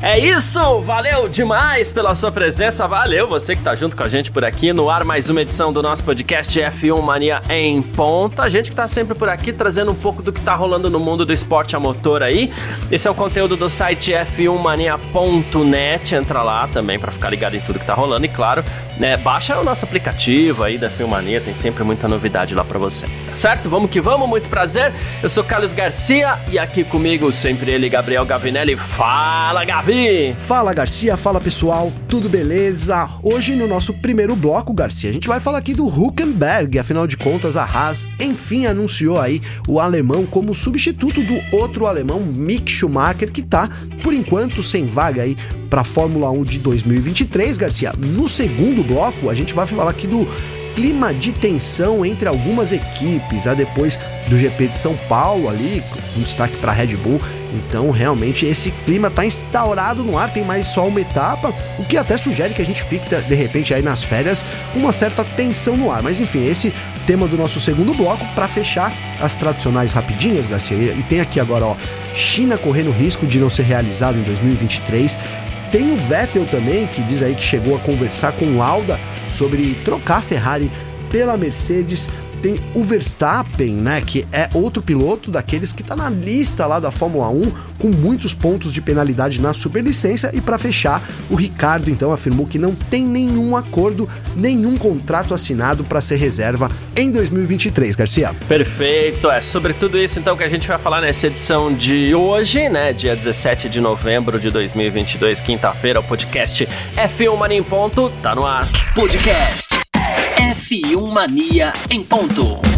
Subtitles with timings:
[0.00, 4.30] É isso, valeu demais pela sua presença, valeu você que tá junto com a gente
[4.30, 8.44] por aqui no ar, mais uma edição do nosso podcast F1 Mania em ponta.
[8.44, 11.00] A gente que tá sempre por aqui trazendo um pouco do que tá rolando no
[11.00, 12.48] mundo do esporte a motor aí.
[12.92, 17.80] Esse é o conteúdo do site f1mania.net, entra lá também para ficar ligado em tudo
[17.80, 18.64] que tá rolando e claro,
[18.98, 22.78] né, baixa o nosso aplicativo aí da F1 Mania, tem sempre muita novidade lá para
[22.78, 23.08] você.
[23.30, 23.68] Tá certo?
[23.68, 24.92] Vamos que vamos, muito prazer.
[25.20, 28.76] Eu sou Carlos Garcia e aqui comigo sempre ele, Gabriel Gavinelli.
[28.76, 29.88] Fala, Gavi!
[30.38, 33.10] Fala Garcia, fala pessoal, tudo beleza?
[33.20, 37.16] Hoje no nosso primeiro bloco, Garcia, a gente vai falar aqui do Huckenberg, afinal de
[37.16, 43.32] contas a Haas enfim anunciou aí o alemão como substituto do outro alemão Mick Schumacher
[43.32, 43.68] que tá,
[44.00, 45.36] por enquanto, sem vaga aí
[45.68, 47.92] para Fórmula 1 de 2023, Garcia.
[47.98, 50.28] No segundo bloco, a gente vai falar aqui do
[50.78, 53.98] clima de tensão entre algumas equipes, a depois
[54.28, 55.82] do GP de São Paulo ali,
[56.16, 57.20] um destaque para Red Bull
[57.54, 61.96] então, realmente, esse clima está instaurado no ar, tem mais só uma etapa, o que
[61.96, 65.76] até sugere que a gente fique, de repente, aí nas férias com uma certa tensão
[65.76, 66.02] no ar.
[66.02, 66.72] Mas, enfim, esse
[67.06, 70.76] tema do nosso segundo bloco, para fechar as tradicionais rapidinhas, Garcia.
[70.76, 71.76] E tem aqui agora, ó,
[72.14, 75.18] China correndo risco de não ser realizado em 2023.
[75.70, 78.98] Tem o Vettel também, que diz aí que chegou a conversar com Lauda
[79.28, 80.72] sobre trocar a Ferrari
[81.10, 82.08] pela Mercedes
[82.40, 86.90] tem o Verstappen, né, que é outro piloto daqueles que está na lista lá da
[86.90, 92.12] Fórmula 1 com muitos pontos de penalidade na superlicença e para fechar, o Ricardo então
[92.12, 98.34] afirmou que não tem nenhum acordo, nenhum contrato assinado para ser reserva em 2023, Garcia.
[98.48, 102.68] Perfeito, é sobre tudo isso então que a gente vai falar nessa edição de hoje,
[102.68, 108.34] né, dia 17 de novembro de 2022, quinta-feira, o podcast F1 Mania em ponto, tá
[108.34, 108.68] no ar.
[108.94, 109.67] Podcast
[110.68, 112.77] F1 Mania em ponto.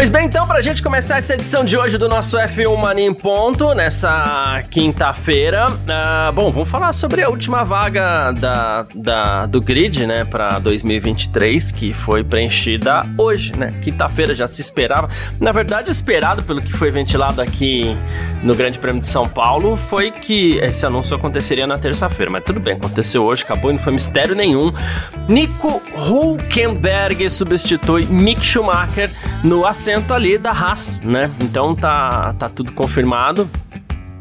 [0.00, 3.04] Pois bem, então, para a gente começar essa edição de hoje do nosso F1 Mania
[3.04, 9.60] em Ponto, nessa quinta-feira, uh, bom, vamos falar sobre a última vaga da, da do
[9.60, 13.74] grid, né, para 2023, que foi preenchida hoje, né?
[13.82, 15.10] Quinta-feira já se esperava.
[15.38, 17.94] Na verdade, esperado pelo que foi ventilado aqui
[18.42, 22.58] no Grande Prêmio de São Paulo foi que esse anúncio aconteceria na terça-feira, mas tudo
[22.58, 24.72] bem, aconteceu hoje, acabou e não foi mistério nenhum.
[25.28, 29.10] Nico Hulkenberg substitui Mick Schumacher
[29.44, 31.30] no acerto 100% ali da Haas, né?
[31.40, 33.48] Então tá, tá tudo confirmado.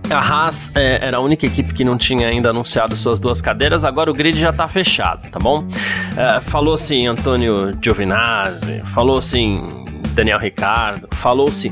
[0.09, 3.85] A Haas é, era a única equipe que não tinha ainda anunciado suas duas cadeiras,
[3.85, 5.67] agora o grid já tá fechado, tá bom?
[6.17, 9.61] É, falou assim Antônio Giovinazzi, falou assim
[10.15, 11.71] Daniel Ricardo, falou-se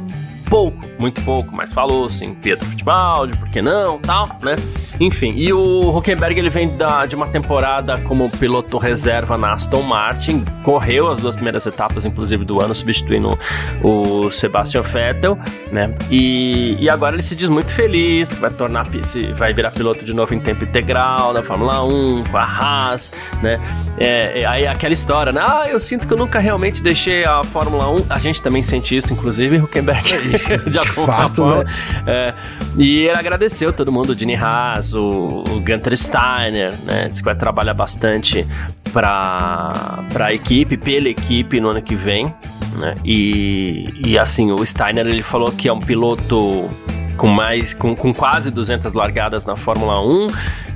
[0.50, 4.56] pouco, muito pouco, mas falou assim, Pedro Fittipaldi, por que não, tal, né?
[5.00, 9.84] Enfim, e o Huckenberg ele vem da, de uma temporada como piloto reserva na Aston
[9.84, 13.38] Martin, correu as duas primeiras etapas, inclusive do ano, substituindo
[13.84, 15.38] o Sebastian Vettel,
[15.72, 15.94] né?
[16.10, 18.88] E, e agora ele se diz muito feliz, vai tornar,
[19.36, 23.60] vai virar piloto de novo em tempo integral da Fórmula 1, com a Haas, né?
[23.98, 25.42] É, é, aí aquela história, né?
[25.44, 28.06] Ah, eu sinto que eu nunca realmente deixei a Fórmula 1.
[28.10, 30.08] A gente também sente isso, inclusive, Huckenberg.
[30.70, 31.46] De Fato.
[31.46, 31.66] Né?
[32.06, 32.34] É,
[32.78, 37.08] e ele agradeceu todo mundo, o Dini Haas, o, o Gunter Steiner, né?
[37.10, 38.46] Disse que vai trabalhar bastante
[38.92, 42.34] para a equipe, pela equipe no ano que vem.
[42.78, 42.96] Né?
[43.04, 46.70] E, e assim, o Steiner ele falou que é um piloto
[47.18, 50.28] com mais com, com quase 200 largadas na Fórmula 1,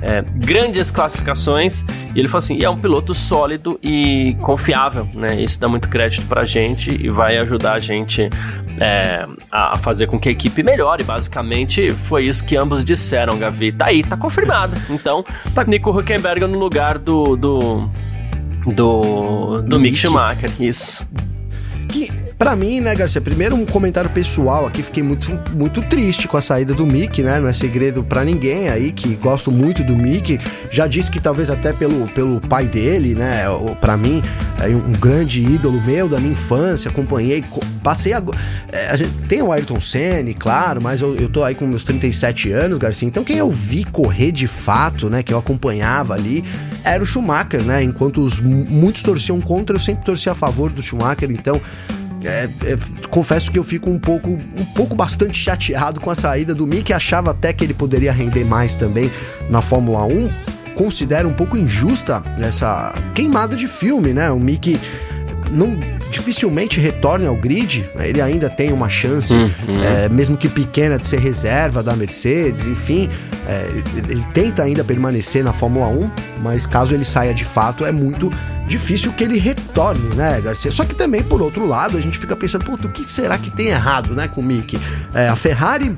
[0.02, 5.40] é, grandes classificações, e ele falou assim, é um piloto sólido e confiável, né?
[5.40, 8.28] Isso dá muito crédito pra gente e vai ajudar a gente
[8.78, 13.72] é, a fazer com que a equipe melhore, basicamente foi isso que ambos disseram, Gavi.
[13.72, 14.76] Tá aí, tá confirmado.
[14.90, 15.24] Então,
[15.54, 15.64] tá.
[15.64, 17.88] Nico Huckenberg no lugar do do
[18.66, 21.06] do, do Mick Schumacher, isso.
[21.88, 26.36] Que Pra mim, né, Garcia, primeiro um comentário pessoal aqui, fiquei muito, muito triste com
[26.36, 27.38] a saída do Mick, né?
[27.38, 30.38] Não é segredo para ninguém aí que gosto muito do Mick.
[30.70, 33.44] Já disse que talvez até pelo, pelo pai dele, né?
[33.80, 34.22] Para mim,
[34.60, 37.44] é um grande ídolo meu da minha infância, acompanhei,
[37.82, 38.38] passei agora.
[38.70, 41.84] É, a gente tem o Ayrton Senna, claro, mas eu, eu tô aí com meus
[41.84, 43.06] 37 anos, Garcia.
[43.06, 46.44] Então quem eu vi correr de fato, né, que eu acompanhava ali,
[46.84, 47.82] era o Schumacher, né?
[47.82, 51.60] Enquanto os, muitos torciam contra, eu sempre torci a favor do Schumacher, então
[52.24, 52.78] é, é,
[53.08, 56.92] confesso que eu fico um pouco, um pouco bastante chateado com a saída do Mick.
[56.92, 59.10] Achava até que ele poderia render mais também
[59.50, 60.30] na Fórmula 1.
[60.74, 64.30] considero um pouco injusta essa queimada de filme, né?
[64.30, 64.80] O Mickey
[65.52, 65.78] não
[66.10, 68.08] dificilmente retorne ao grid, né?
[68.08, 69.82] ele ainda tem uma chance, uhum.
[69.82, 73.08] é, mesmo que pequena, de ser reserva da Mercedes, enfim,
[73.46, 73.70] é,
[74.08, 76.10] ele tenta ainda permanecer na Fórmula 1,
[76.42, 78.30] mas caso ele saia de fato, é muito
[78.66, 80.70] difícil que ele retorne, né, Garcia?
[80.70, 83.68] Só que também, por outro lado, a gente fica pensando, o que será que tem
[83.68, 84.78] errado, né, com o Mick?
[85.12, 85.96] É, a Ferrari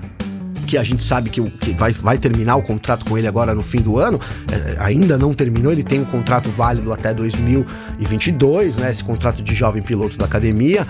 [0.64, 3.62] que a gente sabe que, que vai, vai terminar o contrato com ele agora no
[3.62, 4.20] fim do ano,
[4.50, 8.90] é, ainda não terminou, ele tem um contrato válido até 2022, né?
[8.90, 10.86] Esse contrato de jovem piloto da academia.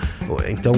[0.47, 0.73] Então,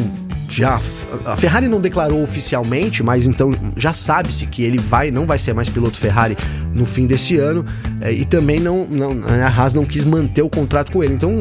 [0.50, 0.80] já
[1.26, 5.54] a Ferrari não declarou oficialmente, mas então já sabe-se que ele vai não vai ser
[5.54, 6.38] mais piloto Ferrari
[6.74, 7.66] no fim desse ano
[8.02, 11.14] é, e também não, não a Haas não quis manter o contrato com ele.
[11.14, 11.40] Então,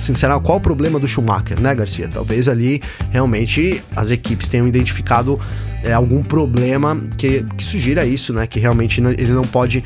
[0.00, 2.08] sinceramente, qual o problema do Schumacher, né, Garcia?
[2.08, 2.80] Talvez ali
[3.10, 5.38] realmente as equipes tenham identificado
[5.82, 8.46] é, algum problema que, que sugira isso, né?
[8.46, 9.82] Que realmente ele não pode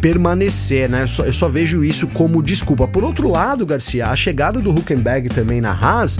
[0.00, 1.02] permanecer, né?
[1.02, 2.88] Eu só, eu só, vejo isso como desculpa.
[2.88, 6.18] Por outro lado, Garcia, a chegada do Huckenberg também na Haas,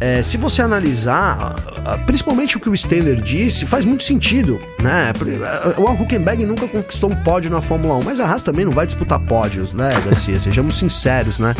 [0.00, 1.54] é, se você analisar,
[2.04, 5.12] principalmente o que o Stender disse, faz muito sentido, né?
[5.78, 8.86] O Huckenberg nunca conquistou um pódio na Fórmula 1, mas a Haas também não vai
[8.86, 10.38] disputar pódios, né, Garcia?
[10.40, 11.54] Sejamos sinceros, né?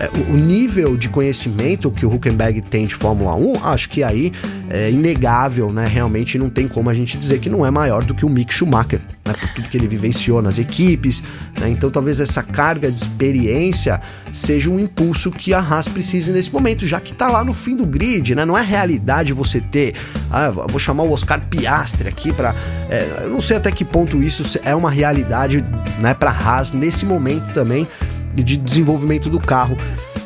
[0.00, 4.32] É, o nível de conhecimento que o Huckenberg tem de Fórmula 1, acho que aí
[4.70, 5.86] é inegável, né?
[5.86, 8.54] Realmente não tem como a gente dizer que não é maior do que o Mick
[8.54, 9.34] Schumacher, né?
[9.38, 11.22] Por tudo que ele vivenciou nas equipes,
[11.60, 11.68] né?
[11.68, 14.00] Então talvez essa carga de experiência
[14.32, 17.76] seja um impulso que a Haas precise nesse momento, já que tá lá no fim
[17.76, 18.46] do grid, né?
[18.46, 19.94] Não é realidade você ter,
[20.30, 22.54] ah, vou chamar o Oscar Piastri aqui para,
[22.88, 25.62] é, eu não sei até que ponto isso é uma realidade,
[25.98, 26.14] né?
[26.14, 27.86] Para Haas nesse momento também
[28.34, 29.76] de desenvolvimento do carro.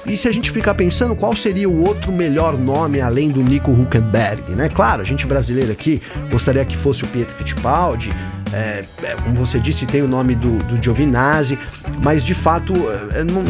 [0.07, 3.71] E se a gente ficar pensando qual seria o outro melhor nome além do Nico
[3.71, 4.69] Huckenberg, né?
[4.69, 8.13] Claro, a gente brasileiro aqui gostaria que fosse o Pietro Fittipaldi,
[8.53, 11.59] é, é, como você disse, tem o nome do, do Giovinazzi,
[12.03, 12.75] mas de fato
[13.15, 13.45] é, não,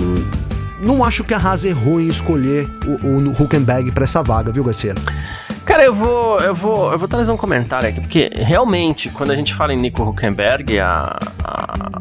[0.80, 4.62] não acho que a Haas errou em escolher o, o Huckenberg para essa vaga, viu,
[4.62, 4.94] Garcia?
[5.64, 9.36] Cara, eu vou, eu vou, eu vou trazer um comentário aqui, porque realmente, quando a
[9.36, 12.00] gente fala em Nico Huckenberg, a, a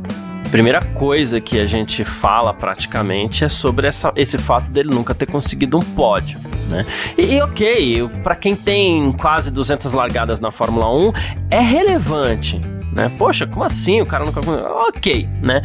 [0.53, 5.25] primeira coisa que a gente fala praticamente é sobre essa, esse fato dele nunca ter
[5.25, 6.39] conseguido um pódio.
[6.69, 6.85] Né?
[7.17, 11.11] E, e ok, para quem tem quase 200 largadas na Fórmula 1,
[11.49, 12.61] é relevante.
[12.95, 13.11] Né?
[13.17, 13.99] Poxa, como assim?
[14.01, 14.41] O cara nunca.
[14.89, 15.63] Ok, né?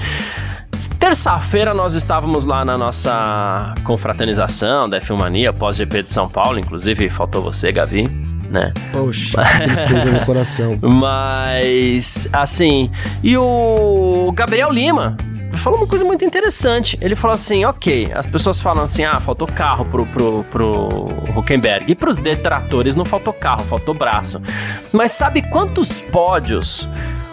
[0.99, 7.43] Terça-feira nós estávamos lá na nossa confraternização da F1 pós-GP de São Paulo, inclusive faltou
[7.43, 8.72] você, Gavi né?
[8.92, 10.78] Poxa, tristeza no coração.
[10.80, 12.90] Mas, assim,
[13.22, 15.16] e o Gabriel Lima,
[15.58, 16.96] falou uma coisa muito interessante.
[17.00, 21.90] Ele falou assim: ok, as pessoas falam assim, ah, faltou carro pro, pro, pro Huckenberg.
[21.90, 24.40] E pros detratores não faltou carro, faltou braço.
[24.93, 26.88] Mas sabe quantos pódios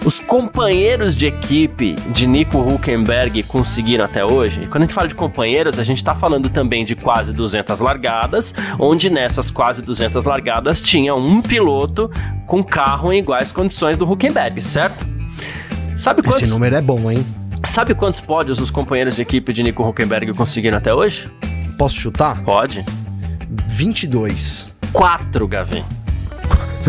[0.05, 4.63] os companheiros de equipe de Nico Huckenberg conseguiram até hoje?
[4.63, 7.79] E quando a gente fala de companheiros, a gente está falando também de quase 200
[7.79, 12.09] largadas, onde nessas quase 200 largadas tinha um piloto
[12.45, 15.05] com carro em iguais condições do Huckenberg, certo?
[15.97, 16.41] Sabe quantos...
[16.41, 17.25] Esse número é bom, hein?
[17.63, 21.29] Sabe quantos pódios os companheiros de equipe de Nico Huckenberg conseguiram até hoje?
[21.77, 22.41] Posso chutar?
[22.43, 22.83] Pode.
[23.67, 24.71] 22.
[24.91, 25.83] 4, Gavin.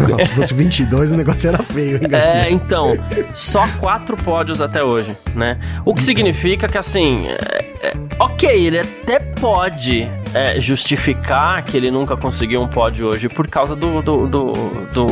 [0.08, 2.46] Nossa, se fosse 22, o negócio era feio, hein, Garcia?
[2.46, 2.96] É, então,
[3.34, 5.58] só quatro pódios até hoje, né?
[5.84, 11.90] O que significa que, assim, é, é, ok, ele até pode é, justificar que ele
[11.90, 14.52] nunca conseguiu um pódio hoje por causa do, do, do,
[14.92, 15.06] do,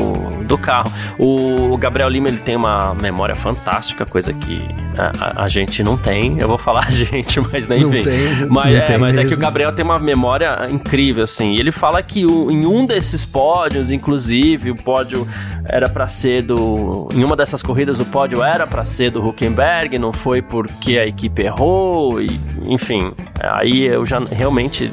[0.44, 0.92] do carro.
[1.18, 4.62] O Gabriel Lima, ele tem uma memória fantástica, coisa que
[4.98, 6.38] a, a, a gente não tem.
[6.38, 8.02] Eu vou falar a gente, mas nem não vem.
[8.02, 11.54] Tem, mas não é, tem mas é que o Gabriel tem uma memória incrível, assim.
[11.54, 15.26] E ele fala que o, em um desses pódios, inclusive, o pódio
[15.64, 17.08] era para ser do.
[17.14, 21.06] Em uma dessas corridas, o pódio era para ser do Huckenberg, não foi porque a
[21.06, 23.12] equipe errou, e, enfim.
[23.40, 24.92] Aí eu já realmente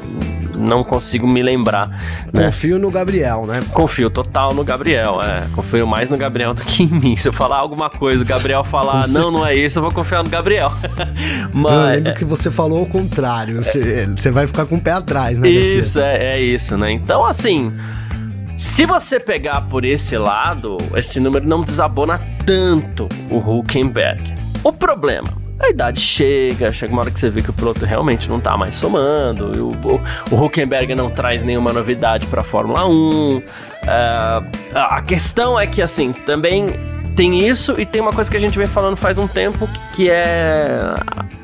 [0.62, 1.88] não consigo me lembrar.
[2.32, 2.44] Né?
[2.44, 3.60] Confio no Gabriel, né?
[3.72, 5.44] Confio total no Gabriel, é.
[5.54, 7.16] Confio mais no Gabriel do que em mim.
[7.16, 10.22] Se eu falar alguma coisa, o Gabriel falar, não, não é isso, eu vou confiar
[10.22, 10.72] no Gabriel.
[11.52, 11.72] Mas...
[11.72, 13.62] Eu lembro que você falou o contrário.
[13.62, 15.48] Você, você vai ficar com o pé atrás, né?
[15.48, 16.92] Isso, é, é isso, né?
[16.92, 17.72] Então, assim.
[18.58, 24.34] Se você pegar por esse lado, esse número não desabona tanto o Huckenberg.
[24.62, 28.28] O problema a idade chega, chega uma hora que você vê que o piloto realmente
[28.28, 33.38] não tá mais somando, o, o, Huckenberg não traz nenhuma novidade para Fórmula 1.
[33.38, 33.42] Uh,
[34.74, 36.66] a questão é que, assim, também
[37.14, 40.08] tem isso e tem uma coisa que a gente vem falando faz um tempo que
[40.10, 40.94] é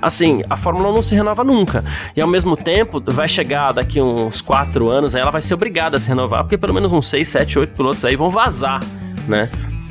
[0.01, 1.85] assim, a Fórmula 1 não se renova nunca.
[2.17, 5.97] E ao mesmo tempo, vai chegar daqui uns 4 anos, aí ela vai ser obrigada
[5.97, 8.81] a se renovar, porque pelo menos uns 6, 7, 8 pilotos aí vão vazar,
[9.27, 9.49] né?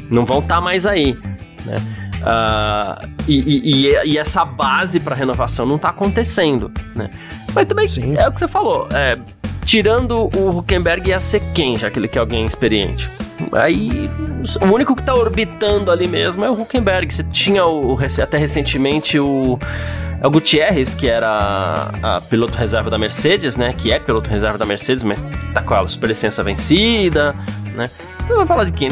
[0.10, 1.18] Não vão estar tá mais aí,
[1.66, 1.78] né?
[2.18, 7.12] Uh, e, e, e, essa base para renovação não está acontecendo, né?
[7.54, 8.18] Mas também Sim.
[8.18, 8.88] é o que você falou.
[8.92, 9.18] É,
[9.68, 13.10] tirando o Huckenberg ia ser quem, já que ele quer alguém experiente?
[13.52, 14.10] Aí
[14.62, 17.14] o único que está orbitando ali mesmo é o Huckenberg.
[17.14, 19.60] Você tinha o, até recentemente o
[20.20, 23.74] é o Gutierrez, que era a, piloto reserva da Mercedes, né?
[23.74, 27.36] Que é piloto reserva da Mercedes, mas tá com a superlicença vencida,
[27.76, 27.90] né?
[28.24, 28.88] Então vai falar de quem?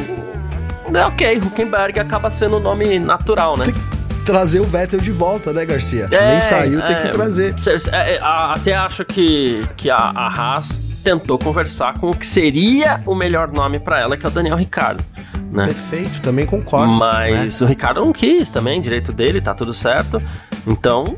[0.94, 3.66] É ok, Huckenberg acaba sendo o nome natural, né?
[3.66, 3.95] Tem
[4.26, 6.10] trazer o Vettel de volta, né, Garcia?
[6.12, 7.56] É, Nem saiu, é, tem que trazer.
[7.92, 13.00] É, é, até acho que, que a, a Haas tentou conversar com o que seria
[13.06, 15.04] o melhor nome para ela, que é o Daniel Ricardo.
[15.52, 15.68] Né?
[15.68, 16.94] Perfeito, também concordo.
[16.94, 17.66] Mas né?
[17.66, 20.22] o Ricardo não quis também, direito dele, tá tudo certo.
[20.68, 21.18] Então,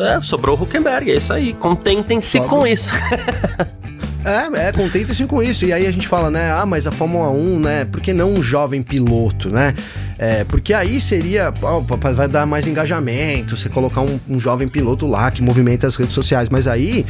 [0.00, 1.54] é, sobrou o Huckenberg, é isso aí.
[1.54, 2.92] Contentem-se com isso.
[4.24, 5.64] É, é, contentem-se com isso.
[5.64, 6.52] E aí a gente fala, né?
[6.52, 7.84] Ah, mas a Fórmula 1, né?
[7.86, 9.74] Por que não um jovem piloto, né?
[10.18, 11.54] É, porque aí seria.
[11.62, 15.94] Ó, vai dar mais engajamento, você colocar um, um, jovem piloto lá que movimenta as
[15.94, 16.48] redes sociais.
[16.48, 17.06] Mas aí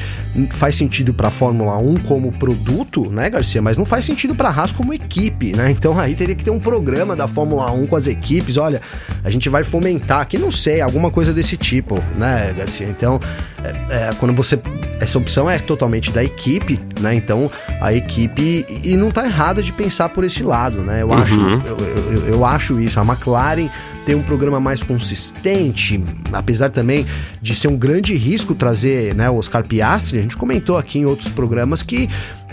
[0.50, 3.62] faz sentido pra Fórmula 1 como produto, né, Garcia?
[3.62, 5.74] Mas não faz sentido pra Haas como equipe, né?
[5.78, 8.56] Então aí teria que ter um programa da Fórmula 1 com as equipes.
[8.56, 8.82] Olha,
[9.22, 12.88] a gente vai fomentar aqui, não sei, alguma coisa desse tipo, né, Garcia?
[12.88, 13.20] Então,
[13.62, 14.58] é, é, quando você.
[15.00, 17.14] Essa opção é totalmente da equipe, né?
[17.14, 17.50] Então
[17.80, 18.66] a equipe.
[18.82, 21.02] E não tá errada de pensar por esse lado, né?
[21.02, 21.14] Eu, uhum.
[21.14, 21.76] acho, eu,
[22.12, 22.97] eu, eu acho isso.
[23.00, 23.68] A McLaren
[24.04, 26.02] tem um programa mais consistente,
[26.32, 27.06] apesar também
[27.42, 30.18] de ser um grande risco trazer né, o Oscar Piastri.
[30.18, 32.08] A gente comentou aqui em outros programas que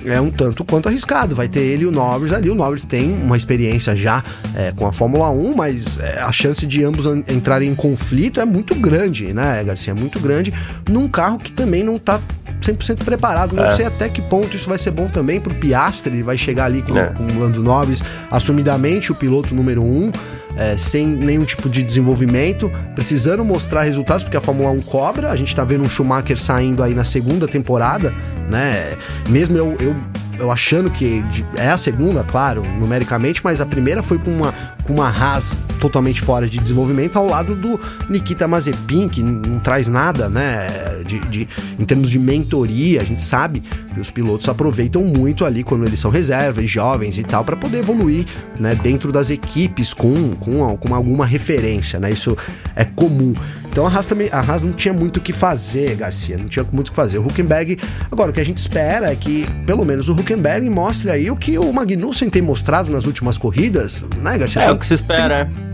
[0.05, 1.35] é um tanto quanto arriscado.
[1.35, 2.49] Vai ter ele e o Norris ali.
[2.49, 4.23] O Norris tem uma experiência já
[4.55, 8.45] é, com a Fórmula 1, mas é, a chance de ambos entrarem em conflito é
[8.45, 9.91] muito grande, né, Garcia?
[9.91, 10.53] É muito grande
[10.89, 12.19] num carro que também não tá
[12.61, 13.55] 100% preparado.
[13.55, 13.71] Não é.
[13.71, 16.13] sei até que ponto isso vai ser bom também pro Piastri.
[16.13, 17.07] Ele vai chegar ali com, é.
[17.07, 20.11] com o Lando Norris, assumidamente o piloto número um,
[20.57, 25.31] é, sem nenhum tipo de desenvolvimento, precisando mostrar resultados, porque a Fórmula 1 cobra.
[25.31, 28.13] A gente tá vendo um Schumacher saindo aí na segunda temporada,
[28.49, 28.95] né?
[29.29, 29.95] Mesmo eu, eu
[30.39, 31.23] eu achando que
[31.55, 36.21] é a segunda, claro, numericamente, mas a primeira foi com uma, com uma Haas totalmente
[36.21, 37.79] fora de desenvolvimento ao lado do
[38.09, 40.67] Nikita Mazepin, que não traz nada, né,
[41.05, 41.47] de, de,
[41.79, 43.61] em termos de mentoria, a gente sabe
[43.93, 47.79] que os pilotos aproveitam muito ali quando eles são reservas, jovens e tal, para poder
[47.79, 48.25] evoluir,
[48.59, 52.37] né, dentro das equipes com, com, com alguma referência, né, isso
[52.75, 53.33] é comum.
[53.75, 56.65] Então a Haas, também, a Haas não tinha muito o que fazer, Garcia, não tinha
[56.71, 57.17] muito o que fazer.
[57.17, 57.77] O Huckenberg,
[58.09, 61.35] agora o que a gente espera é que pelo menos o Huckenberg mostre aí o
[61.35, 64.61] que o Magnussen tem mostrado nas últimas corridas, né, Garcia?
[64.61, 65.45] É tem, o que se espera.
[65.45, 65.64] Tem,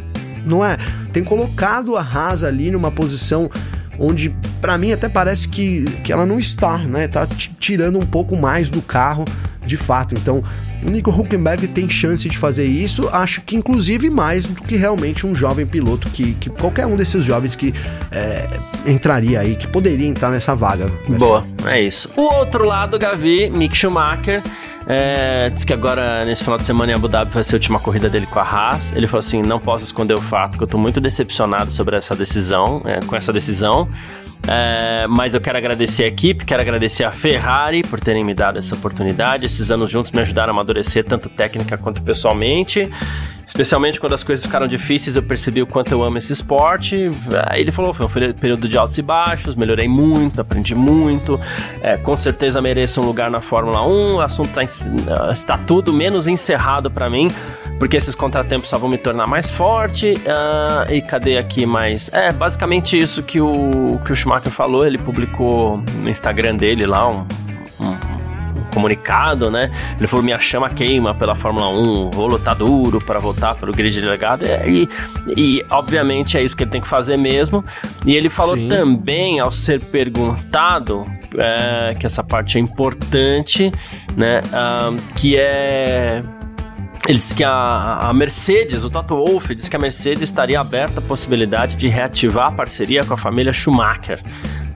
[0.46, 0.78] não é?
[1.12, 3.50] Tem colocado a Haas ali numa posição
[4.00, 7.08] onde para mim até parece que, que ela não está, né?
[7.08, 7.28] Tá
[7.60, 9.26] tirando um pouco mais do carro
[9.66, 10.16] de fato.
[10.16, 10.44] Então,
[10.84, 15.26] o Nico Huckenberg tem chance de fazer isso, acho que inclusive mais do que realmente
[15.26, 17.74] um jovem piloto que, que qualquer um desses jovens que
[18.12, 18.48] é,
[18.88, 20.90] entraria aí, que poderia entrar nessa vaga.
[21.08, 22.10] Boa, é isso.
[22.16, 24.42] O outro lado, Gavi, Mick Schumacher.
[24.88, 27.80] É, diz que agora, nesse final de semana em Abu Dhabi, vai ser a última
[27.80, 28.92] corrida dele com a Haas.
[28.94, 32.16] Ele falou assim: não posso esconder o fato que eu tô muito decepcionado sobre essa
[32.16, 33.88] decisão, é, com essa decisão.
[34.48, 38.58] É, mas eu quero agradecer a equipe, quero agradecer a Ferrari por terem me dado
[38.58, 39.46] essa oportunidade.
[39.46, 42.90] Esses anos juntos me ajudaram a amadurecer tanto técnica quanto pessoalmente.
[43.51, 47.12] Especialmente quando as coisas ficaram difíceis, eu percebi o quanto eu amo esse esporte.
[47.48, 51.38] Aí ele falou: foi um período de altos e baixos, melhorei muito, aprendi muito.
[51.81, 54.15] É, com certeza mereço um lugar na Fórmula 1.
[54.15, 54.63] O assunto tá,
[55.34, 57.27] está tudo menos encerrado para mim,
[57.77, 60.13] porque esses contratempos só vão me tornar mais forte.
[60.13, 62.10] Uh, e cadê aqui mais?
[62.13, 64.88] É basicamente isso que o, que o Schumacher falou.
[64.88, 67.27] Ele publicou no Instagram dele lá um,
[67.81, 68.31] um
[68.72, 69.72] comunicado, né?
[69.98, 73.70] Ele falou: minha chama queima pela Fórmula 1, o rolo tá duro para voltar para
[73.70, 74.46] o grid de legado.
[74.66, 74.90] E,
[75.36, 77.63] e, obviamente, é isso que ele tem que fazer mesmo.
[78.06, 78.70] E ele falou Sim.
[78.70, 81.06] também, ao ser perguntado,
[81.38, 83.72] é, que essa parte é importante,
[84.16, 84.42] né?
[84.51, 86.22] Um, que é
[87.08, 91.00] ele disse que a, a, Mercedes, o Toto Wolff, disse que a Mercedes estaria aberta
[91.00, 94.22] à possibilidade de reativar a parceria com a família Schumacher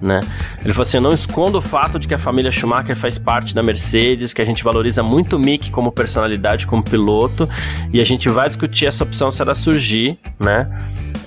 [0.06, 0.20] né?
[0.64, 3.64] Ele falou assim: não escondo o fato de que a família Schumacher faz parte da
[3.64, 7.50] Mercedes, que a gente valoriza muito o Mick como personalidade, como piloto,
[7.92, 10.70] e a gente vai discutir essa opção se ela surgir, né?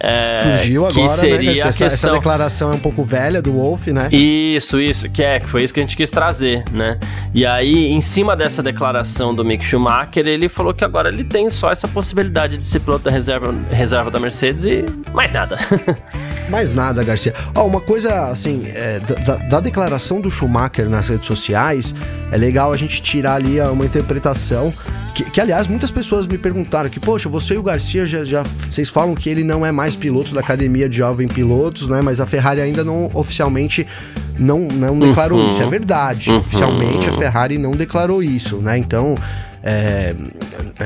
[0.00, 1.58] É, Surgiu agora, né, seria né?
[1.58, 1.86] Essa, questão...
[1.86, 4.08] essa, declaração é um pouco velha do Wolf, né?
[4.12, 6.98] Isso, isso, que é, que foi isso que a gente quis trazer, né?
[7.34, 11.50] E aí, em cima dessa declaração do Mick Schumacher, ele falou que agora ele tem
[11.50, 15.58] só essa possibilidade de ser piloto da reserva, reserva da Mercedes e mais nada.
[16.48, 17.34] mais nada, Garcia.
[17.54, 21.94] Ó, uma coisa, assim, é, da, da, declaração do Schumacher nas redes sociais,
[22.30, 24.72] é legal a gente tirar ali uma interpretação
[25.18, 28.44] que, que, aliás, muitas pessoas me perguntaram que, poxa, você e o Garcia já, já.
[28.70, 32.00] Vocês falam que ele não é mais piloto da academia de jovem pilotos, né?
[32.00, 33.84] Mas a Ferrari ainda não oficialmente
[34.38, 35.50] não, não declarou uhum.
[35.50, 35.60] isso.
[35.60, 36.30] É verdade.
[36.30, 36.38] Uhum.
[36.38, 38.78] Oficialmente a Ferrari não declarou isso, né?
[38.78, 39.16] Então.
[39.60, 40.14] É,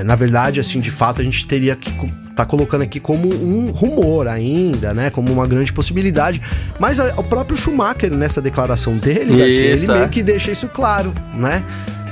[0.03, 1.93] na verdade, assim, de fato, a gente teria que
[2.35, 5.11] tá colocando aqui como um rumor ainda, né?
[5.11, 6.41] Como uma grande possibilidade.
[6.81, 9.95] Mas a, o próprio Schumacher, nessa declaração dele, Garcia, ele é.
[9.95, 11.63] meio que deixa isso claro, né?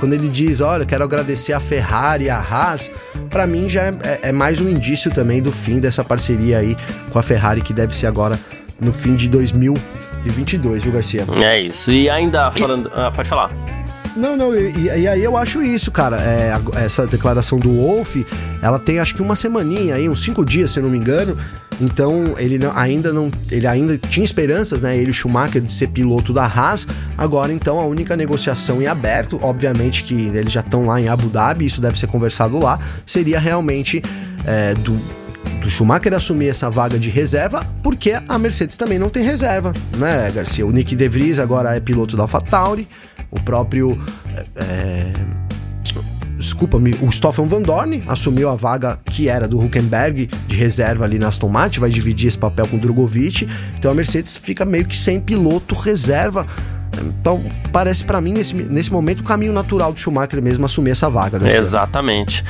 [0.00, 2.90] Quando ele diz, olha, quero agradecer a Ferrari e a Haas,
[3.28, 6.74] para mim já é, é, é, mais um indício também do fim dessa parceria aí
[7.12, 8.40] com a Ferrari, que deve ser agora
[8.80, 11.26] no fim de 2022, viu, Garcia?
[11.36, 11.92] É isso.
[11.92, 12.88] E ainda falando.
[12.88, 12.92] E...
[12.94, 13.50] Ah, pode falar.
[14.16, 16.16] Não, não, e, e, aí eu acho isso, cara.
[16.16, 16.52] É,
[16.82, 18.16] essa declaração do Wolf,
[18.62, 21.36] ela tem acho que uma semaninha aí, uns cinco dias, se eu não me engano.
[21.80, 24.96] Então ele não, ainda não, ele ainda tinha esperanças, né?
[24.96, 26.86] Ele, Schumacher, de ser piloto da Haas.
[27.16, 31.28] Agora, então, a única negociação em aberto, obviamente que eles já estão lá em Abu
[31.28, 34.02] Dhabi, isso deve ser conversado lá, seria realmente
[34.44, 34.98] é, do
[35.60, 40.30] do Schumacher assumir essa vaga de reserva, porque a Mercedes também não tem reserva, né,
[40.30, 40.66] Garcia?
[40.66, 42.88] O Nick De Vries agora é piloto da AlphaTauri,
[43.30, 43.98] o próprio.
[44.56, 45.12] É,
[46.40, 51.18] desculpa-me, o Stoffel Van Dorn assumiu a vaga que era do Huckenberg de reserva ali
[51.18, 53.48] na Aston Martin, vai dividir esse papel com o Drogovic.
[53.78, 56.46] Então a Mercedes fica meio que sem piloto reserva
[56.98, 57.42] então,
[57.72, 61.38] parece para mim, nesse, nesse momento, o caminho natural do Schumacher mesmo assumir essa vaga.
[61.38, 61.56] Né?
[61.56, 62.44] Exatamente.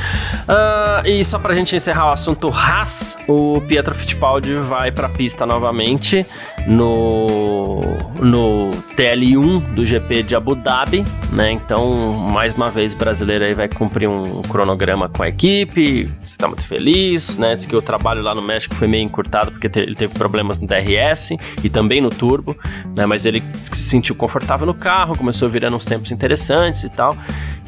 [0.48, 5.44] Uh, e só pra gente encerrar o assunto Haas, o Pietro Fittipaldi vai pra pista
[5.44, 6.26] novamente
[6.66, 7.80] no,
[8.20, 11.50] no TL1 do GP de Abu Dhabi, né?
[11.52, 11.92] Então,
[12.30, 16.62] mais uma vez, o brasileiro aí vai cumprir um cronograma com a equipe, está muito
[16.62, 17.54] feliz, né?
[17.54, 20.66] Diz que o trabalho lá no México foi meio encurtado porque ele teve problemas no
[20.66, 21.30] DRS
[21.62, 22.56] e também no turbo,
[22.94, 23.06] né?
[23.06, 27.16] Mas ele se sentiu confortável no carro, começou virando uns tempos interessantes e tal.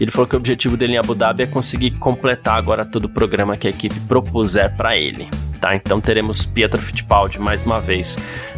[0.00, 3.08] Ele falou que o objetivo dele em Abu Dhabi é conseguir completar agora todo o
[3.08, 5.28] programa que a equipe propuser para ele.
[5.60, 8.16] Tá, então teremos Pietro Fittipaldi mais uma vez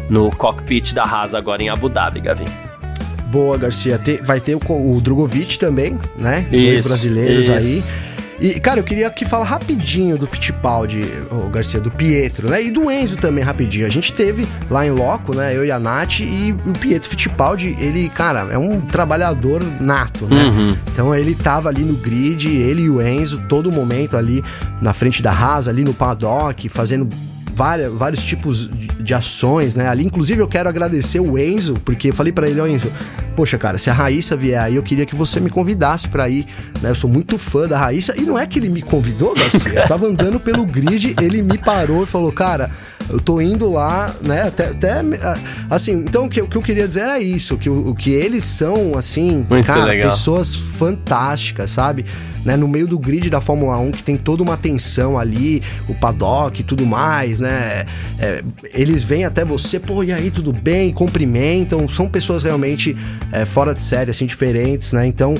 [0.09, 2.45] no cockpit da Haas agora em Abu Dhabi, Gavin.
[3.27, 3.99] Boa, Garcia.
[4.23, 6.47] vai ter o, o Drogovic também, né?
[6.49, 7.87] Dois brasileiros isso.
[7.87, 8.15] aí.
[8.39, 12.61] E, cara, eu queria aqui falar rapidinho do Fittipaldi, o Garcia, do Pietro, né?
[12.61, 13.85] E do Enzo também, rapidinho.
[13.85, 15.55] A gente teve lá em Loco, né?
[15.55, 20.43] Eu e a Nath, e o Pietro Fittipaldi, ele, cara, é um trabalhador nato, né?
[20.45, 20.77] Uhum.
[20.91, 24.43] Então ele tava ali no grid, ele e o Enzo, todo momento ali
[24.81, 27.07] na frente da Haas, ali no paddock, fazendo
[27.55, 29.87] várias, vários tipos de, de, ações, né?
[29.87, 32.91] Ali, inclusive, eu quero agradecer o Enzo, porque eu falei para ele, ó, Enzo,
[33.35, 36.45] poxa, cara, se a Raíssa vier aí, eu queria que você me convidasse para ir,
[36.81, 36.89] né?
[36.89, 39.87] Eu sou muito fã da Raíssa, e não é que ele me convidou, Garcia, eu
[39.87, 42.69] tava andando pelo grid, ele me parou e falou, cara,
[43.09, 44.43] eu tô indo lá, né?
[44.43, 45.01] Até, até
[45.69, 48.11] assim, então o que, o que eu queria dizer era isso, que o, o que
[48.11, 50.11] eles são, assim, Muito cara, legal.
[50.11, 52.05] pessoas fantásticas, sabe?
[52.43, 55.95] Né, no meio do grid da Fórmula 1, que tem toda uma tensão ali, o
[55.95, 57.44] paddock e tudo mais, né?
[57.47, 60.91] É, eles vêm até você, pô, e aí, tudo bem?
[60.91, 62.95] Cumprimentam, são pessoas realmente
[63.31, 65.05] é, fora de série, assim, diferentes, né?
[65.05, 65.35] Então,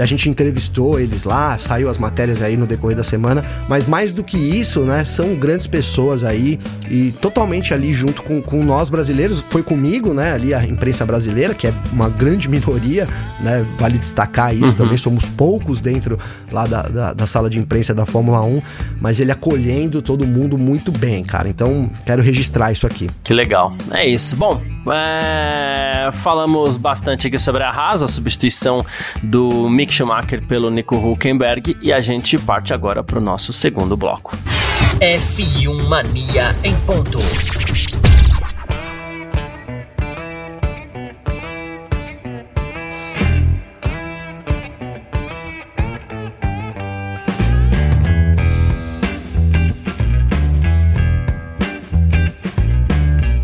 [0.00, 4.12] a gente entrevistou eles lá, saiu as matérias aí no decorrer da semana, mas mais
[4.12, 8.88] do que isso, né, são grandes pessoas aí e totalmente ali junto com, com nós
[8.88, 13.06] brasileiros, foi comigo, né, ali a imprensa brasileira, que é uma grande minoria,
[13.40, 14.72] né, vale destacar isso uhum.
[14.72, 16.18] também, somos poucos dentro
[16.50, 18.62] lá da, da, da sala de imprensa da Fórmula 1,
[19.00, 23.10] mas ele acolhendo todo mundo muito bem, cara, então quero registrar isso aqui.
[23.22, 24.36] Que legal, é isso.
[24.36, 24.60] Bom,
[24.92, 28.84] é, falamos bastante aqui sobre a Haas, a substituição
[29.22, 33.96] do Mick Schumacher pelo Nico Huckenberg e a gente parte agora para o nosso segundo
[33.96, 34.32] bloco.
[35.00, 37.18] F1 Mania em ponto.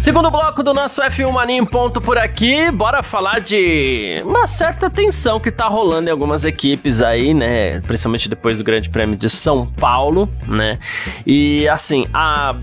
[0.07, 4.89] Segundo bloco do nosso F1 Mania em ponto por aqui, bora falar de uma certa
[4.89, 7.81] tensão que tá rolando em algumas equipes aí, né?
[7.81, 10.79] Principalmente depois do Grande Prêmio de São Paulo, né?
[11.27, 12.07] E assim,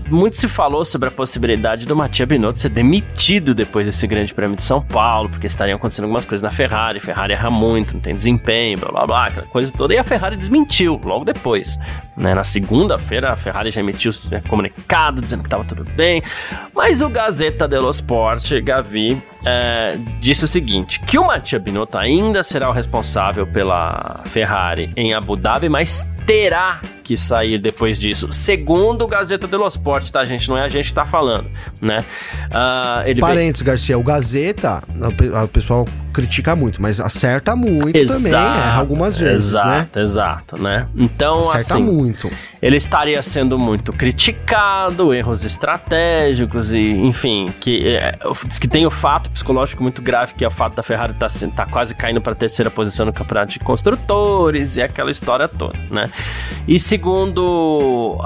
[0.08, 4.56] muito se falou sobre a possibilidade do Matia Binotto ser demitido depois desse Grande Prêmio
[4.56, 8.14] de São Paulo, porque estariam acontecendo algumas coisas na Ferrari, Ferrari erra muito, não tem
[8.14, 11.78] desempenho, blá blá blá, aquela coisa toda, e a Ferrari desmentiu logo depois,
[12.16, 12.34] né?
[12.34, 16.22] Na segunda-feira a Ferrari já emitiu né, comunicado dizendo que tava tudo bem,
[16.74, 21.98] mas o Gás Gazeta dello Sport, Gavi, é, disse o seguinte: que o Mattia Binotto
[21.98, 28.32] ainda será o responsável pela Ferrari em Abu Dhabi, mas terá que sair depois disso.
[28.32, 30.48] Segundo o Gazeta dello Sport, tá, gente?
[30.48, 31.46] Não é a gente que tá falando,
[31.80, 31.98] né?
[32.46, 33.66] Uh, ele Parênteses, vem...
[33.66, 34.82] Garcia, o Gazeta,
[35.44, 39.88] o pessoal critica muito, mas acerta muito exato, também, erra algumas vezes, exato, né?
[40.02, 40.86] Exato, né?
[40.94, 42.30] Então, acerta assim, muito.
[42.62, 48.90] Ele estaria sendo muito criticado, erros estratégicos e, enfim, que é, diz que tem o
[48.90, 52.20] fato psicológico muito grave que é o fato da Ferrari estar tá, tá quase caindo
[52.20, 56.06] para a terceira posição no campeonato de construtores e aquela história toda, né?
[56.66, 58.18] E segundo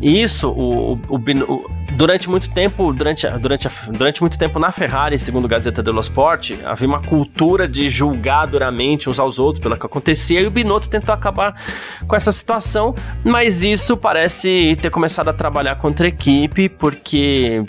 [0.00, 5.44] isso, o, o, o, durante muito tempo, durante, durante, durante muito tempo na Ferrari, segundo
[5.44, 9.86] a Gazeta dello Sport, havia uma cultura de julgar duramente uns aos outros pelo que
[9.86, 11.54] acontecia e o Binotto tentou acabar
[12.06, 12.94] com essa situação,
[13.24, 17.64] mas isso parece ter começado a trabalhar contra a equipe porque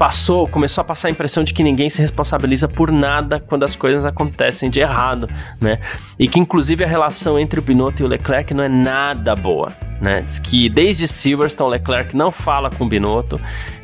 [0.00, 3.76] passou, começou a passar a impressão de que ninguém se responsabiliza por nada quando as
[3.76, 5.28] coisas acontecem de errado,
[5.60, 5.78] né?
[6.18, 9.70] E que inclusive a relação entre o Binotto e o Leclerc não é nada boa,
[10.00, 10.22] né?
[10.22, 13.38] Diz que desde Silverstone Leclerc não fala com o Binotto,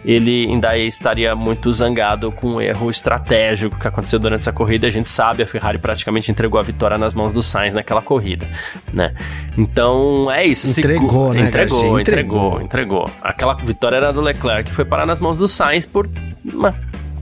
[0.06, 4.86] ele ainda estaria muito zangado com um erro estratégico que aconteceu durante essa corrida.
[4.86, 8.46] A gente sabe, a Ferrari praticamente entregou a vitória nas mãos do Sainz naquela corrida,
[8.92, 9.12] né?
[9.58, 10.78] Então é isso.
[10.78, 11.48] Entregou, né?
[11.48, 13.10] Entregou, entregou, entregou, entregou.
[13.20, 16.08] Aquela vitória era do Leclerc que foi parar nas mãos do Sainz por
[16.44, 16.72] uma,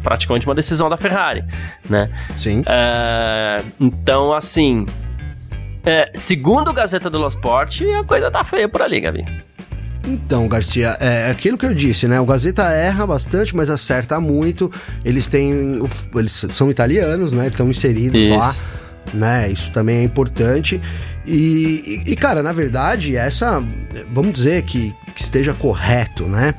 [0.02, 1.42] praticamente uma decisão da Ferrari,
[1.88, 2.10] né?
[2.36, 2.62] Sim.
[2.66, 4.84] É, então, assim,
[5.86, 9.24] é, segundo o Gazeta do Sport, a coisa tá feia por ali, Gabi.
[10.06, 12.20] Então, Garcia, é aquilo que eu disse, né?
[12.20, 14.70] O Gazeta erra bastante, mas acerta muito.
[15.04, 15.80] Eles têm.
[16.14, 17.48] Eles são italianos, né?
[17.48, 18.36] Estão inseridos Isso.
[18.36, 18.54] lá.
[19.12, 19.50] Né?
[19.50, 20.80] Isso também é importante.
[21.26, 23.62] E, e, cara, na verdade, essa.
[24.12, 26.54] Vamos dizer que, que esteja correto, né?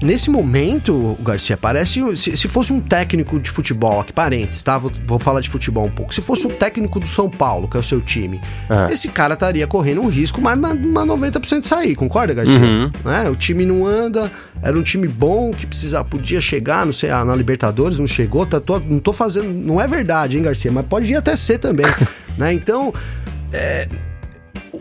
[0.00, 2.16] Nesse momento, Garcia, parece.
[2.16, 4.78] Se, se, fosse um técnico de futebol, aqui parentes, tá?
[4.78, 6.14] Vou, vou, falar de futebol um pouco.
[6.14, 8.92] Se fosse um técnico do São Paulo, que é o seu time, é.
[8.92, 12.58] esse cara estaria correndo um risco, mas uma 90% de sair, concorda, Garcia?
[12.58, 12.90] Uhum.
[13.10, 14.30] É, o time não anda,
[14.62, 18.60] era um time bom que precisava, podia chegar, não sei, na Libertadores, não chegou, tá,
[18.60, 19.48] tô, não tô fazendo.
[19.48, 20.70] Não é verdade, hein, Garcia?
[20.70, 21.86] Mas pode até ser também.
[22.38, 22.52] né?
[22.52, 22.94] Então.
[23.52, 23.88] É,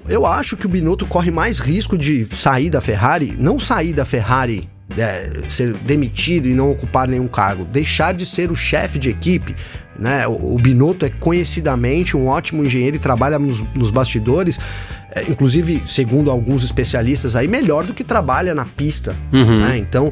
[0.10, 4.06] eu acho que o Binotto corre mais risco de sair da Ferrari, não sair da
[4.06, 9.10] Ferrari é, ser demitido e não ocupar nenhum cargo, deixar de ser o chefe de
[9.10, 9.56] equipe.
[9.98, 10.28] Né?
[10.28, 14.60] O, o Binotto é conhecidamente um ótimo engenheiro e trabalha nos, nos bastidores,
[15.28, 19.16] inclusive, segundo alguns especialistas, aí melhor do que trabalha na pista.
[19.32, 19.60] Uhum.
[19.60, 19.78] Né?
[19.78, 20.12] Então,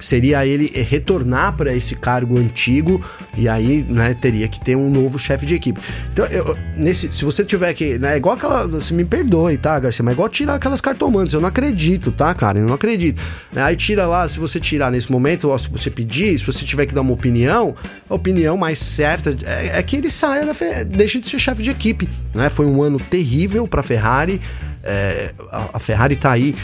[0.00, 3.02] seria ele retornar para esse cargo antigo
[3.36, 5.80] e aí, né, teria que ter um novo chefe de equipe.
[6.12, 10.04] Então, eu, nesse, se você tiver que, né, igual aquela, você me perdoe, tá, Garcia,
[10.04, 13.20] mas igual tirar aquelas cartomantes, eu não acredito, tá, cara, eu não acredito.
[13.52, 16.64] Né, aí tira lá, se você tirar nesse momento, ou se você pedir, se você
[16.64, 17.74] tiver que dar uma opinião,
[18.08, 20.46] a opinião mais certa é, é que ele saia,
[20.86, 24.40] deixe de ser chefe de equipe, né, foi um ano terrível para Ferrari,
[24.82, 26.54] é, a, a Ferrari tá aí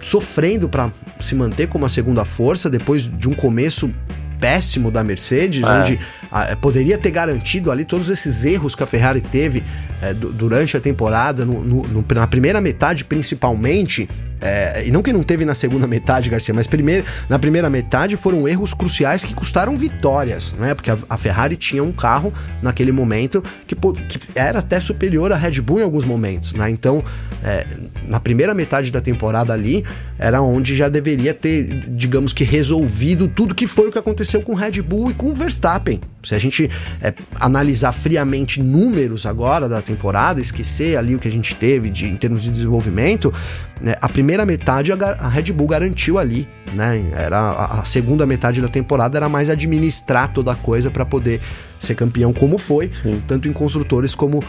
[0.00, 3.92] sofrendo para se manter como a segunda força depois de um começo
[4.40, 5.66] péssimo da Mercedes, é.
[5.66, 6.00] onde
[6.32, 9.62] a, é, poderia ter garantido ali todos esses erros que a Ferrari teve
[10.00, 14.08] é, durante a temporada, no, no, na primeira metade principalmente,
[14.42, 18.16] é, e não que não teve na segunda metade, Garcia, mas primeiro, na primeira metade
[18.16, 20.74] foram erros cruciais que custaram vitórias, né?
[20.74, 25.36] Porque a, a Ferrari tinha um carro naquele momento que, que, era até superior à
[25.36, 26.68] Red Bull em alguns momentos, né?
[26.68, 27.04] Então,
[27.44, 27.64] é,
[28.08, 29.84] na primeira metade da temporada ali,
[30.18, 34.54] era onde já deveria ter, digamos que, resolvido tudo que foi o que aconteceu com
[34.54, 36.00] Red Bull e com Verstappen.
[36.22, 41.32] Se a gente é, analisar friamente números agora da temporada, esquecer ali o que a
[41.32, 43.32] gente teve de, em termos de desenvolvimento,
[43.80, 47.10] né, a primeira metade a, a, Red Bull garantiu ali, né?
[47.16, 51.40] Era a, a, segunda metade da temporada era mais administrar toda a coisa para poder
[51.78, 53.20] ser campeão como foi, Sim.
[53.26, 54.42] tanto em construtores como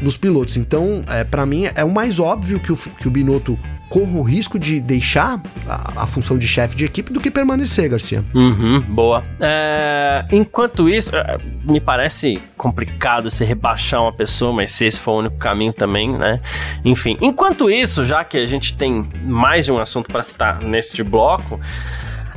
[0.00, 0.56] nos pilotos.
[0.56, 4.22] Então, é, para mim é o mais óbvio que o, que o Binotto corra o
[4.22, 8.24] risco de deixar a, a função de chefe de equipe do que permanecer, Garcia.
[8.34, 9.24] Uhum, boa.
[9.40, 15.12] É, enquanto isso, é, me parece complicado se rebaixar uma pessoa, mas se esse for
[15.12, 16.40] o único caminho também, né?
[16.84, 21.02] Enfim, enquanto isso, já que a gente tem mais de um assunto para citar neste
[21.02, 21.60] bloco,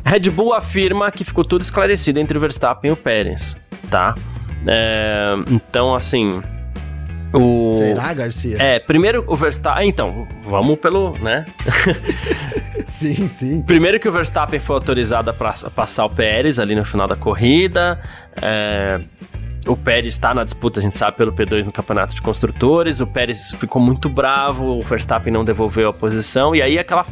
[0.06, 3.56] Red Bull afirma que ficou tudo esclarecido entre o Verstappen e o Pérez,
[3.90, 4.16] tá?
[4.68, 6.42] É, então, assim,
[7.34, 7.74] o...
[7.74, 8.58] Será, Garcia?
[8.60, 9.88] É, primeiro o Verstappen.
[9.88, 11.46] Então, vamos pelo, né?
[12.88, 13.62] sim, sim.
[13.62, 18.00] Primeiro que o Verstappen foi autorizado a passar o Pérez ali no final da corrida.
[18.42, 19.00] É,
[19.68, 23.00] o Pérez está na disputa, a gente sabe, pelo P2 no Campeonato de Construtores.
[23.00, 26.56] O Pérez ficou muito bravo, o Verstappen não devolveu a posição.
[26.56, 27.06] E aí aquela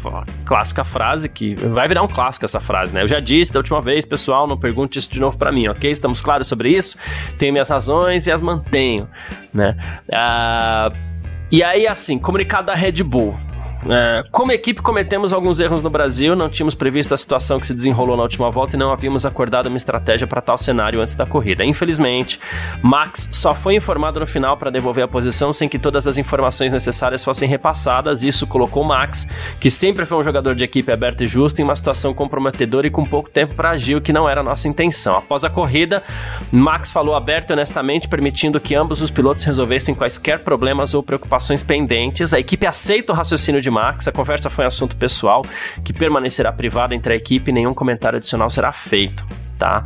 [0.46, 3.04] clássica frase que vai virar um clássico essa frase, né?
[3.04, 5.92] Eu já disse da última vez, pessoal, não pergunte isso de novo para mim, ok?
[5.92, 6.98] Estamos claros sobre isso?
[7.38, 9.08] Tenho minhas razões e as mantenho,
[9.54, 9.76] né?
[10.12, 10.92] Ah,
[11.50, 13.34] E aí, assim, comunicado da Red Bull.
[13.90, 17.74] É, como equipe, cometemos alguns erros no Brasil, não tínhamos previsto a situação que se
[17.74, 21.26] desenrolou na última volta e não havíamos acordado uma estratégia para tal cenário antes da
[21.26, 21.64] corrida.
[21.64, 22.40] Infelizmente,
[22.82, 26.74] Max só foi informado no final para devolver a posição sem que todas as informações
[26.74, 28.24] necessárias fossem repassadas.
[28.24, 29.28] Isso colocou Max,
[29.60, 32.92] que sempre foi um jogador de equipe aberto e justo, em uma situação comprometedora e
[32.92, 35.18] com pouco tempo para agir, o que não era nossa intenção.
[35.18, 36.04] Após a corrida,
[36.52, 41.64] Max falou aberto e honestamente, permitindo que ambos os pilotos resolvessem quaisquer problemas ou preocupações
[41.64, 42.34] pendentes.
[42.34, 44.08] A equipe aceita o raciocínio de Max.
[44.08, 45.44] A conversa foi um assunto pessoal
[45.84, 49.24] que permanecerá privado entre a equipe e nenhum comentário adicional será feito.
[49.58, 49.84] Tá?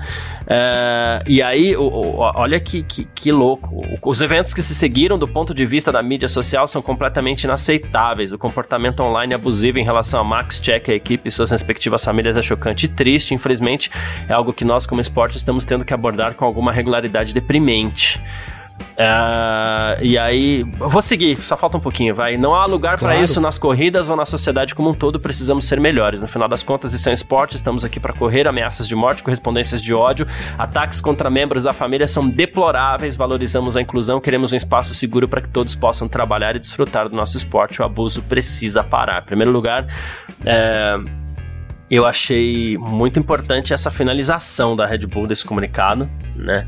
[0.47, 3.81] É, e aí, o, o, olha que, que, que, louco.
[4.05, 8.33] Os eventos que se seguiram do ponto de vista da mídia social são completamente inaceitáveis.
[8.33, 12.35] O comportamento online abusivo em relação a Max, Check, a equipe e suas respectivas famílias
[12.35, 13.33] é chocante e triste.
[13.33, 13.89] Infelizmente,
[14.27, 18.19] é algo que nós, como esporte, estamos tendo que abordar com alguma regularidade deprimente.
[18.81, 22.37] Uh, e aí, vou seguir, só falta um pouquinho, vai.
[22.37, 23.15] Não há lugar claro.
[23.15, 26.19] para isso nas corridas ou na sociedade como um todo, precisamos ser melhores.
[26.19, 28.47] No final das contas, isso é um esporte, estamos aqui para correr.
[28.47, 33.15] Ameaças de morte, correspondências de ódio, ataques contra membros da família são deploráveis.
[33.15, 37.15] Valorizamos a inclusão, queremos um espaço seguro para que todos possam trabalhar e desfrutar do
[37.15, 37.81] nosso esporte.
[37.81, 39.21] O abuso precisa parar.
[39.21, 39.87] Em primeiro lugar,
[40.45, 40.97] é
[41.91, 46.65] eu achei muito importante essa finalização da Red Bull desse comunicado, né?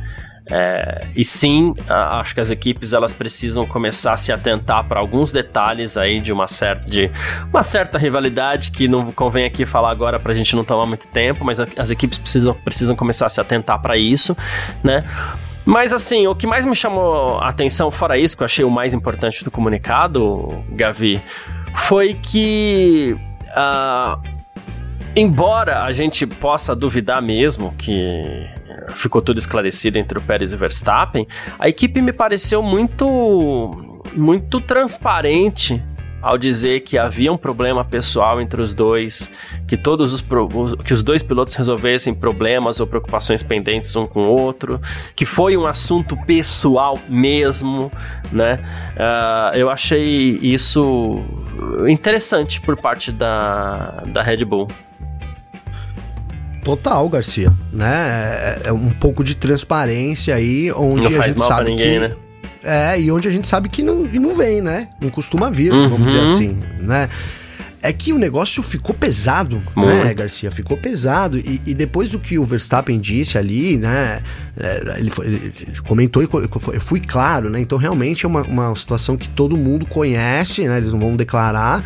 [0.51, 5.31] É, e sim, acho que as equipes elas precisam começar a se atentar para alguns
[5.31, 7.09] detalhes aí de uma certa, de
[7.49, 11.07] uma certa rivalidade que não convém aqui falar agora para a gente não tomar muito
[11.07, 14.35] tempo, mas as equipes precisam, precisam começar a se atentar para isso,
[14.83, 15.01] né?
[15.65, 18.71] Mas assim, o que mais me chamou a atenção, fora isso, que eu achei o
[18.71, 21.21] mais importante do comunicado, Gavi,
[21.73, 23.15] foi que.
[23.55, 24.21] Uh,
[25.15, 28.45] embora a gente possa duvidar mesmo que
[28.89, 31.27] ficou tudo esclarecido entre o Pérez e o Verstappen,
[31.59, 35.81] a equipe me pareceu muito muito transparente
[36.23, 39.29] ao dizer que havia um problema pessoal entre os dois,
[39.67, 40.25] que todos os
[40.85, 44.79] que os dois pilotos resolvessem problemas ou preocupações pendentes um com o outro,
[45.17, 47.91] que foi um assunto pessoal mesmo,
[48.31, 48.57] né?
[48.95, 51.21] Uh, eu achei isso
[51.89, 54.69] interessante por parte da, da Red Bull.
[56.63, 57.93] Total, Garcia, né?
[57.93, 62.15] É, é um pouco de transparência aí, onde não a gente sabe ninguém, que né?
[62.63, 64.87] é e onde a gente sabe que não, não vem, né?
[65.01, 65.89] Não costuma vir, uhum.
[65.89, 67.09] vamos dizer assim, né?
[67.85, 70.49] É que o negócio ficou pesado, né, Garcia?
[70.49, 71.37] Ficou pesado.
[71.37, 74.21] E, e, depois do que o Verstappen disse ali, né?
[74.57, 75.53] É, ele, foi, ele
[75.85, 77.59] comentou e fui claro, né?
[77.59, 80.77] Então realmente é uma, uma situação que todo mundo conhece, né?
[80.77, 81.83] Eles não vão declarar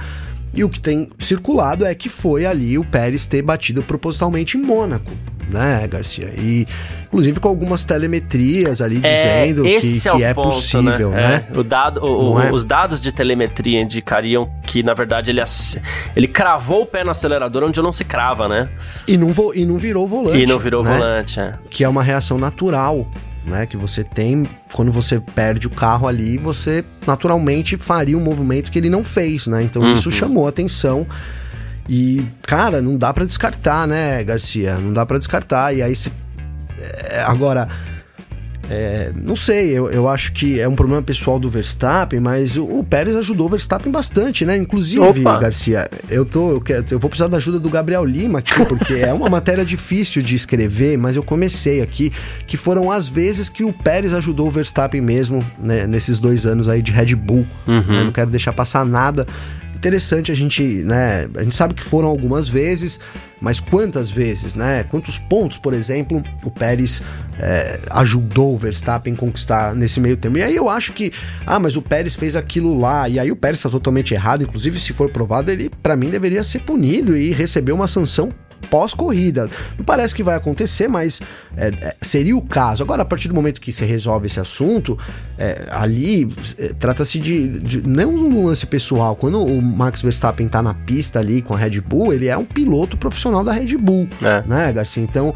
[0.57, 4.61] e o que tem circulado é que foi ali o Pérez ter batido propositalmente em
[4.63, 5.11] Mônaco,
[5.47, 6.33] né, Garcia?
[6.35, 6.65] E
[7.05, 11.17] inclusive com algumas telemetrias ali é, dizendo que, é, que é ponto, possível, né?
[11.17, 11.47] né?
[11.53, 11.57] É.
[11.59, 12.51] O dado, o, é?
[12.51, 15.43] Os dados de telemetria indicariam que, na verdade, ele,
[16.15, 18.67] ele cravou o pé no acelerador onde não se crava, né?
[19.07, 20.39] E não, vo, e não virou volante.
[20.39, 20.97] E não virou né?
[20.97, 21.53] volante, é.
[21.69, 23.07] Que é uma reação natural
[23.47, 28.71] né, que você tem quando você perde o carro ali, você naturalmente faria um movimento
[28.71, 29.63] que ele não fez, né?
[29.63, 29.93] Então uhum.
[29.93, 31.07] isso chamou atenção.
[31.89, 34.77] E, cara, não dá para descartar, né, Garcia?
[34.77, 35.73] Não dá para descartar.
[35.73, 36.11] E aí se
[37.09, 37.67] é, agora
[38.69, 42.65] é, não sei, eu, eu acho que é um problema pessoal do Verstappen, mas o,
[42.65, 44.57] o Pérez ajudou o Verstappen bastante, né?
[44.57, 45.37] Inclusive, Opa.
[45.37, 46.51] Garcia, eu tô.
[46.51, 49.63] Eu, quero, eu vou precisar da ajuda do Gabriel Lima aqui, porque é uma matéria
[49.63, 52.11] difícil de escrever, mas eu comecei aqui,
[52.45, 56.67] que foram as vezes que o Pérez ajudou o Verstappen mesmo, né, nesses dois anos
[56.67, 57.45] aí de Red Bull.
[57.65, 57.81] Uhum.
[57.81, 58.03] Né?
[58.03, 59.25] Não quero deixar passar nada
[59.77, 61.29] interessante a gente, né?
[61.35, 62.99] A gente sabe que foram algumas vezes,
[63.41, 64.83] mas quantas vezes, né?
[64.83, 67.01] Quantos pontos, por exemplo, o Pérez
[67.39, 70.37] é, ajudou o Verstappen a conquistar nesse meio tempo?
[70.37, 71.11] E aí eu acho que,
[71.45, 74.79] ah, mas o Pérez fez aquilo lá, e aí o Pérez está totalmente errado, inclusive
[74.79, 78.33] se for provado, ele para mim deveria ser punido e receber uma sanção
[78.69, 79.49] pós-corrida.
[79.77, 81.21] Não parece que vai acontecer, mas
[81.55, 82.83] é, é, seria o caso.
[82.83, 84.97] Agora, a partir do momento que você resolve esse assunto,
[85.37, 89.15] é, ali é, trata-se de, de, não um lance pessoal.
[89.15, 92.45] Quando o Max Verstappen tá na pista ali com a Red Bull, ele é um
[92.45, 94.43] piloto profissional da Red Bull, é.
[94.47, 95.03] né, Garcia?
[95.03, 95.33] Então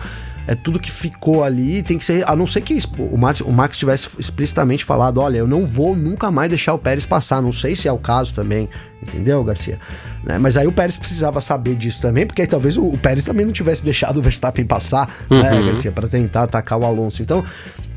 [0.48, 2.28] é tudo que ficou ali tem que ser.
[2.28, 5.96] A não ser que o Max, o Max tivesse explicitamente falado: olha, eu não vou
[5.96, 7.42] nunca mais deixar o Pérez passar.
[7.42, 8.70] Não sei se é o caso também,
[9.02, 9.80] entendeu, Garcia?
[10.24, 10.38] Né?
[10.38, 13.46] Mas aí o Pérez precisava saber disso também, porque aí talvez o, o Pérez também
[13.46, 15.42] não tivesse deixado o Verstappen passar, né, uhum.
[15.44, 17.22] né, Garcia, para tentar atacar o Alonso.
[17.22, 17.44] Então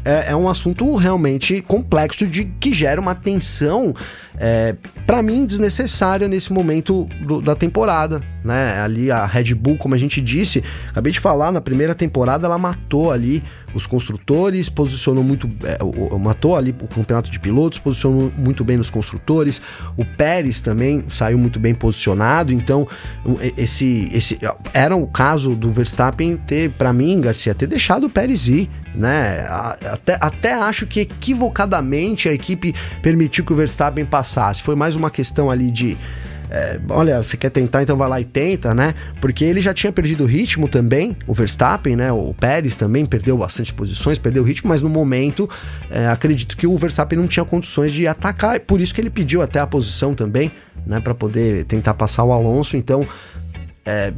[0.05, 3.95] é, é, um assunto realmente complexo de que gera uma tensão,
[4.39, 4.77] é,
[5.07, 8.79] para mim, desnecessária nesse momento do, da temporada né?
[8.81, 12.59] Ali a Red Bull, como a gente disse, acabei de falar, na primeira temporada ela
[12.59, 13.43] matou ali
[13.75, 15.79] os construtores, posicionou muito, é,
[16.19, 19.61] matou ali o campeonato de pilotos, posicionou muito bem nos construtores.
[19.97, 22.87] O Pérez também saiu muito bem posicionado, então
[23.57, 24.39] esse, esse
[24.73, 29.47] era o caso do Verstappen ter, para mim, Garcia, ter deixado o Pérez ir, né?
[29.91, 34.63] Até, até acho que equivocadamente a equipe permitiu que o Verstappen passasse.
[34.63, 35.97] Foi mais uma questão ali de
[36.55, 38.95] é, olha, você quer tentar, então vai lá e tenta, né?
[39.21, 42.13] Porque ele já tinha perdido o ritmo também, o Verstappen, né?
[42.13, 45.51] O Pérez também perdeu bastante posições, perdeu o ritmo, mas no momento
[45.91, 49.43] é, acredito que o Verstappen não tinha condições de atacar, por isso que ele pediu
[49.43, 50.53] até a posição também,
[50.87, 51.01] né?
[51.01, 52.77] Para poder tentar passar o Alonso.
[52.77, 53.05] Então
[53.85, 54.13] é,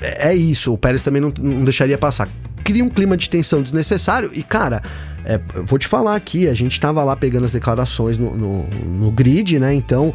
[0.00, 2.28] é isso, o Pérez também não, não deixaria passar.
[2.70, 4.80] Cria um clima de tensão desnecessário e, cara,
[5.24, 9.10] é, vou te falar aqui, a gente estava lá pegando as declarações no, no, no,
[9.10, 9.74] grid, né?
[9.74, 10.14] Então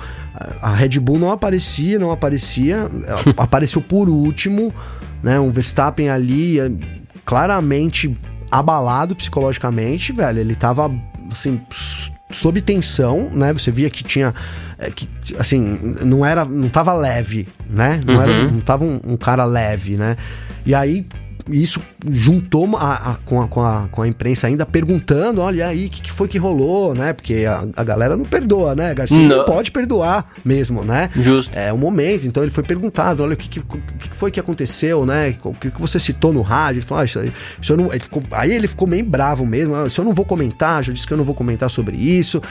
[0.61, 2.89] a Red Bull não aparecia, não aparecia,
[3.35, 4.73] apareceu por último,
[5.21, 5.37] né?
[5.37, 6.71] Um Verstappen ali é,
[7.25, 8.15] claramente
[8.49, 10.39] abalado psicologicamente, velho.
[10.39, 10.89] Ele tava
[11.29, 11.59] assim
[12.31, 13.51] sob tensão, né?
[13.51, 14.33] Você via que tinha
[14.79, 17.99] é, que assim não era, não tava leve, né?
[18.05, 18.21] Não uhum.
[18.21, 20.15] era, não tava um, um cara leve, né?
[20.65, 21.05] E aí
[21.49, 21.79] isso
[22.10, 25.89] juntou a, a, com, a, com, a, com a imprensa ainda perguntando: olha aí, o
[25.89, 27.13] que, que, foi que rolou, né?
[27.13, 28.93] Porque a, a galera não perdoa, né?
[28.95, 29.38] Garcia não.
[29.38, 29.45] não.
[29.45, 31.10] pode perdoar mesmo, né?
[31.15, 31.51] Justo.
[31.53, 35.05] É um momento, então ele foi perguntado: olha, o que, que, que foi que aconteceu,
[35.05, 35.36] né?
[35.43, 36.79] O que, que você citou no rádio?
[36.79, 37.31] Ele falou: ah, isso aí,
[37.62, 40.25] isso não, ele ficou, aí ele ficou meio bravo mesmo: ah, isso eu não vou
[40.25, 42.41] comentar, já disse que eu não vou comentar sobre isso.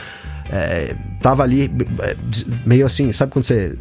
[0.49, 2.15] É, tava ali é,
[2.65, 3.75] meio assim, sabe quando você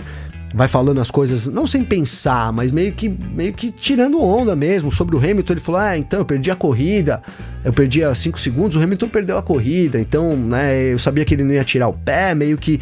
[0.54, 4.90] vai falando as coisas, não sem pensar, mas meio que, meio que tirando onda mesmo.
[4.90, 7.20] Sobre o Hamilton, ele falou: Ah, então eu perdi a corrida,
[7.64, 11.34] eu perdi a 5 segundos, o Hamilton perdeu a corrida, então, né, eu sabia que
[11.34, 12.80] ele não ia tirar o pé, meio que.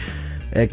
[0.52, 0.68] É,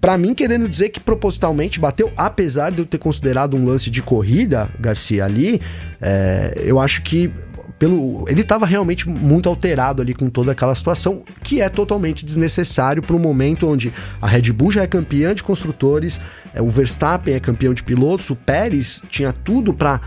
[0.00, 4.00] para mim, querendo dizer que propositalmente bateu, apesar de eu ter considerado um lance de
[4.00, 5.60] corrida, Garcia, ali,
[6.00, 7.30] é, eu acho que
[7.78, 13.02] pelo ele estava realmente muito alterado ali com toda aquela situação, que é totalmente desnecessário
[13.02, 16.20] para um momento onde a Red Bull já é campeã de construtores,
[16.52, 20.00] é, o Verstappen é campeão de pilotos, o Pérez tinha tudo para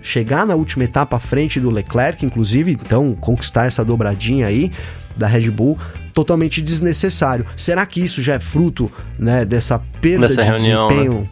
[0.00, 4.72] chegar na última etapa à frente do Leclerc, inclusive, então conquistar essa dobradinha aí
[5.16, 5.76] da Red Bull
[6.14, 7.44] totalmente desnecessário.
[7.56, 11.20] Será que isso já é fruto, né, dessa perda de reunião, desempenho?
[11.20, 11.28] Né?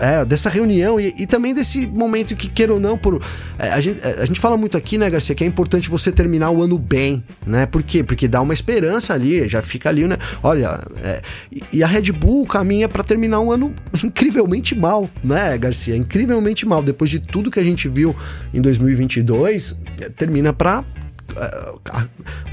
[0.00, 3.22] É, dessa reunião e, e, também desse momento que, queira ou não, por,
[3.58, 6.50] é, a, gente, a gente fala muito aqui, né, Garcia, que é importante você terminar
[6.50, 7.66] o ano bem, né?
[7.66, 8.02] Por quê?
[8.02, 10.16] Porque dá uma esperança ali, já fica ali, né?
[10.42, 11.20] Olha, é,
[11.70, 15.94] e a Red Bull caminha para terminar um ano incrivelmente mal, né, Garcia?
[15.94, 16.82] Incrivelmente mal.
[16.82, 18.16] Depois de tudo que a gente viu
[18.54, 19.78] em 2022,
[20.16, 20.82] termina para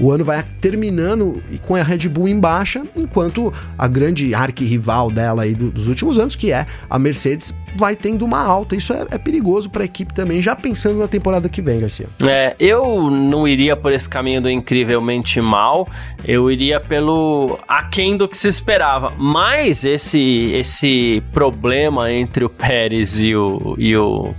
[0.00, 5.10] o ano vai terminando e com a Red Bull em baixa, enquanto a grande arquirrival
[5.10, 8.76] dela aí dos últimos anos, que é a Mercedes, vai tendo uma alta.
[8.76, 12.08] Isso é, é perigoso para a equipe também, já pensando na temporada que vem, Garcia.
[12.22, 15.88] É, eu não iria por esse caminho do incrivelmente mal,
[16.24, 19.12] eu iria pelo aquém do que se esperava.
[19.18, 24.34] Mas esse, esse problema entre o Pérez e o, e o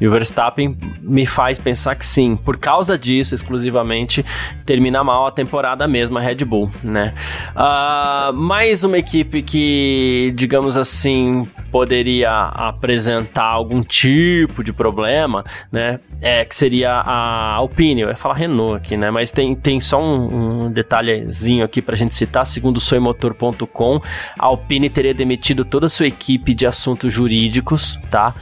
[0.00, 4.24] e o Verstappen me faz pensar que sim, por causa disso, exclusivamente,
[4.64, 7.14] termina mal a temporada mesmo, a Red Bull, né?
[7.54, 15.98] Uh, mais uma equipe que, digamos assim, poderia apresentar algum tipo de problema, né?
[16.22, 19.10] É, que seria a Alpine, eu ia falar Renault aqui, né?
[19.10, 24.00] Mas tem, tem só um, um detalhezinho aqui pra gente citar, segundo o soimotor.com,
[24.38, 28.34] a Alpine teria demitido toda a sua equipe de assuntos jurídicos, tá?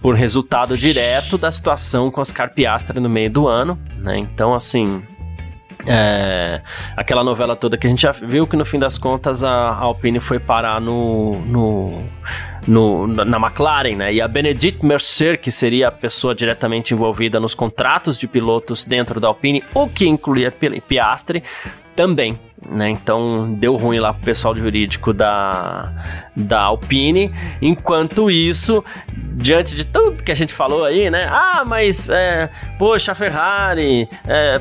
[0.00, 4.18] Por resultado direto da situação com as Carpiastra no meio do ano, né?
[4.18, 5.02] Então, assim,
[5.86, 6.60] é,
[6.96, 10.20] aquela novela toda que a gente já viu que no fim das contas a Alpine
[10.20, 12.02] foi parar no, no,
[12.66, 14.12] no, na McLaren, né?
[14.12, 19.20] E a Benedict Mercer, que seria a pessoa diretamente envolvida nos contratos de pilotos dentro
[19.20, 20.52] da Alpine, o que incluía
[20.86, 21.42] Piastre,
[21.96, 22.38] também.
[22.66, 22.90] Né?
[22.90, 25.92] Então deu ruim lá pro pessoal jurídico da,
[26.34, 27.32] da Alpine.
[27.62, 28.84] Enquanto isso,
[29.34, 31.28] diante de tudo que a gente falou aí, né?
[31.30, 34.60] Ah, mas é, poxa, a Ferrari é,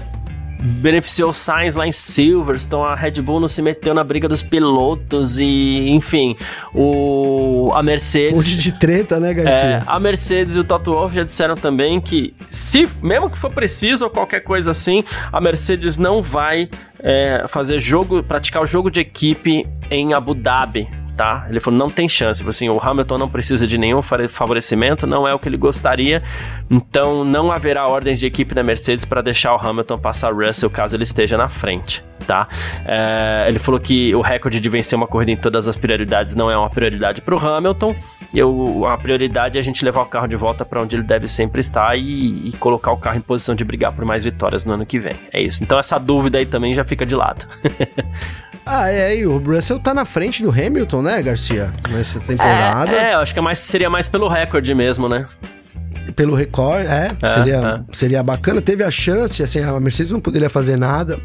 [0.60, 4.42] beneficiou o Sainz lá em Silverstone, a Red Bull não se meteu na briga dos
[4.42, 6.36] pilotos e, enfim,
[6.74, 8.34] o a Mercedes...
[8.34, 9.60] Hoje de treta, né, Garcia?
[9.60, 13.52] É, a Mercedes e o Toto Wolff já disseram também que se, mesmo que for
[13.52, 18.90] preciso ou qualquer coisa assim, a Mercedes não vai é, fazer jogo, praticar o jogo
[18.90, 20.88] de equipe em Abu Dhabi,
[21.18, 21.48] tá?
[21.50, 22.48] Ele falou, não tem chance.
[22.48, 26.22] Assim, o Hamilton não precisa de nenhum favorecimento, não é o que ele gostaria,
[26.70, 30.96] então não haverá ordens de equipe da Mercedes para deixar o Hamilton passar Russell caso
[30.96, 32.48] ele esteja na frente, tá?
[32.86, 36.52] É, ele falou que o recorde de vencer uma corrida em todas as prioridades não
[36.52, 37.96] é uma prioridade para o Hamilton,
[38.34, 41.28] eu, a prioridade é a gente levar o carro de volta para onde ele deve
[41.28, 44.74] sempre estar e, e, colocar o carro em posição de brigar por mais vitórias no
[44.74, 45.16] ano que vem.
[45.32, 45.64] É isso.
[45.64, 47.46] Então essa dúvida aí também já fica de lado.
[48.66, 51.72] ah, é, e o Russell tá na frente do Hamilton, né, Garcia?
[51.90, 52.92] Nessa temporada.
[52.92, 55.26] É, é eu acho que é mais, seria mais pelo recorde mesmo, né?
[56.16, 57.96] pelo recorde, é, é seria, é.
[57.96, 58.62] seria bacana.
[58.62, 61.20] Teve a chance, assim, a Mercedes não poderia fazer nada.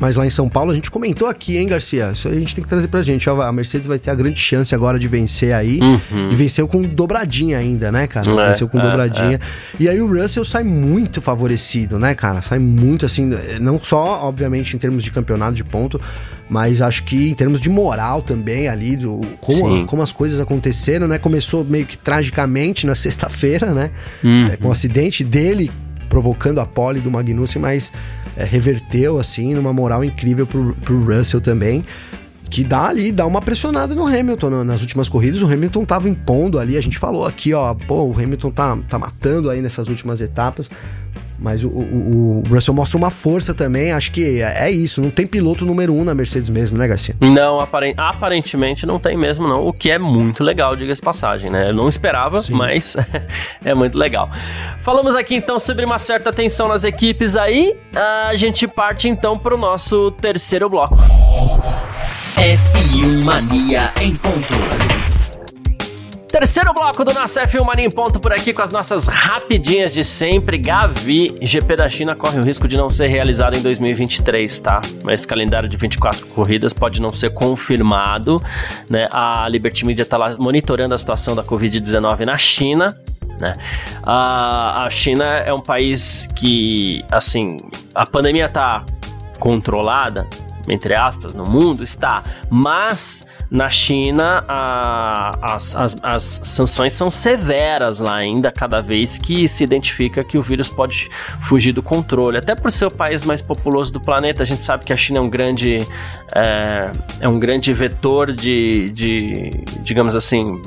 [0.00, 2.10] Mas lá em São Paulo a gente comentou aqui, hein, Garcia?
[2.12, 3.28] Isso a gente tem que trazer pra gente.
[3.28, 5.78] A Mercedes vai ter a grande chance agora de vencer aí.
[5.80, 6.30] Uhum.
[6.30, 8.30] E venceu com dobradinha ainda, né, cara?
[8.30, 9.36] É, venceu com é, dobradinha.
[9.36, 9.40] É.
[9.78, 12.42] E aí o Russell sai muito favorecido, né, cara?
[12.42, 13.30] Sai muito assim,
[13.60, 16.00] não só, obviamente, em termos de campeonato de ponto,
[16.48, 21.08] mas acho que em termos de moral também ali, do como, como as coisas aconteceram,
[21.08, 21.18] né?
[21.18, 23.90] Começou meio que tragicamente na sexta-feira, né?
[24.22, 24.48] Uhum.
[24.52, 25.70] É, com o acidente dele
[26.08, 27.92] provocando a pole do Magnussen, mas
[28.36, 31.84] é, reverteu assim numa moral incrível pro, pro Russell também.
[32.48, 35.42] Que dá ali, dá uma pressionada no Hamilton nas últimas corridas.
[35.42, 38.98] O Hamilton tava impondo ali, a gente falou aqui, ó, pô, o Hamilton tá, tá
[38.98, 40.70] matando aí nessas últimas etapas.
[41.38, 43.92] Mas o, o, o, Russell mostra uma força também.
[43.92, 45.00] Acho que é isso.
[45.00, 47.14] Não tem piloto número um na Mercedes mesmo, né, Garcia?
[47.20, 49.66] Não, aparentemente não tem mesmo, não.
[49.66, 51.68] O que é muito legal, diga-se passagem, né?
[51.68, 52.54] Eu não esperava, Sim.
[52.54, 52.96] mas
[53.64, 54.30] é muito legal.
[54.82, 57.76] Falamos aqui então sobre uma certa tensão nas equipes aí.
[58.28, 60.96] A gente parte então para o nosso terceiro bloco.
[62.36, 65.05] F1 Mania em ponto.
[66.28, 70.04] Terceiro bloco do nosso F1 Mania em ponto por aqui com as nossas rapidinhas de
[70.04, 70.58] sempre.
[70.58, 74.80] Gavi, GP da China corre o risco de não ser realizado em 2023, tá?
[75.08, 78.42] Esse calendário de 24 corridas pode não ser confirmado,
[78.90, 79.08] né?
[79.12, 83.00] A Liberty Media tá lá monitorando a situação da Covid-19 na China,
[83.40, 83.52] né?
[84.04, 87.56] A, a China é um país que, assim,
[87.94, 88.84] a pandemia tá
[89.38, 90.26] controlada,
[90.68, 98.00] entre aspas, no mundo, está, mas na China, a, as, as, as, sanções são severas
[98.00, 101.08] lá ainda, cada vez que se identifica que o vírus pode
[101.42, 102.38] fugir do controle.
[102.38, 105.18] Até por ser o país mais populoso do planeta, a gente sabe que a China
[105.18, 105.78] é um grande,
[106.34, 106.90] é,
[107.20, 109.50] é um grande vetor de, de,
[109.82, 110.60] digamos assim,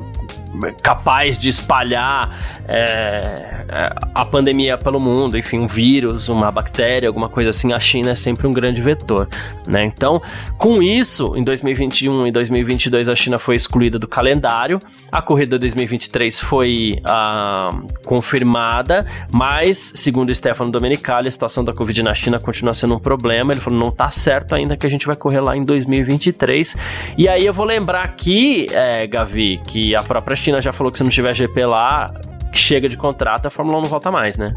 [0.81, 2.35] capaz de espalhar
[2.67, 7.79] é, é, a pandemia pelo mundo, enfim, um vírus, uma bactéria, alguma coisa assim, a
[7.79, 9.27] China é sempre um grande vetor,
[9.67, 9.83] né?
[9.83, 10.21] Então,
[10.57, 14.79] com isso, em 2021 e 2022 a China foi excluída do calendário,
[15.11, 17.69] a corrida 2023 foi ah,
[18.05, 23.53] confirmada, mas, segundo Stefano Domenicali, a situação da Covid na China continua sendo um problema,
[23.53, 26.75] ele falou, não tá certo ainda que a gente vai correr lá em 2023,
[27.17, 30.97] e aí eu vou lembrar aqui, é, Gavi, que a própria China já falou que
[30.97, 32.11] se não tiver GP lá,
[32.53, 34.53] chega de contrato, a Fórmula 1 não volta mais, né?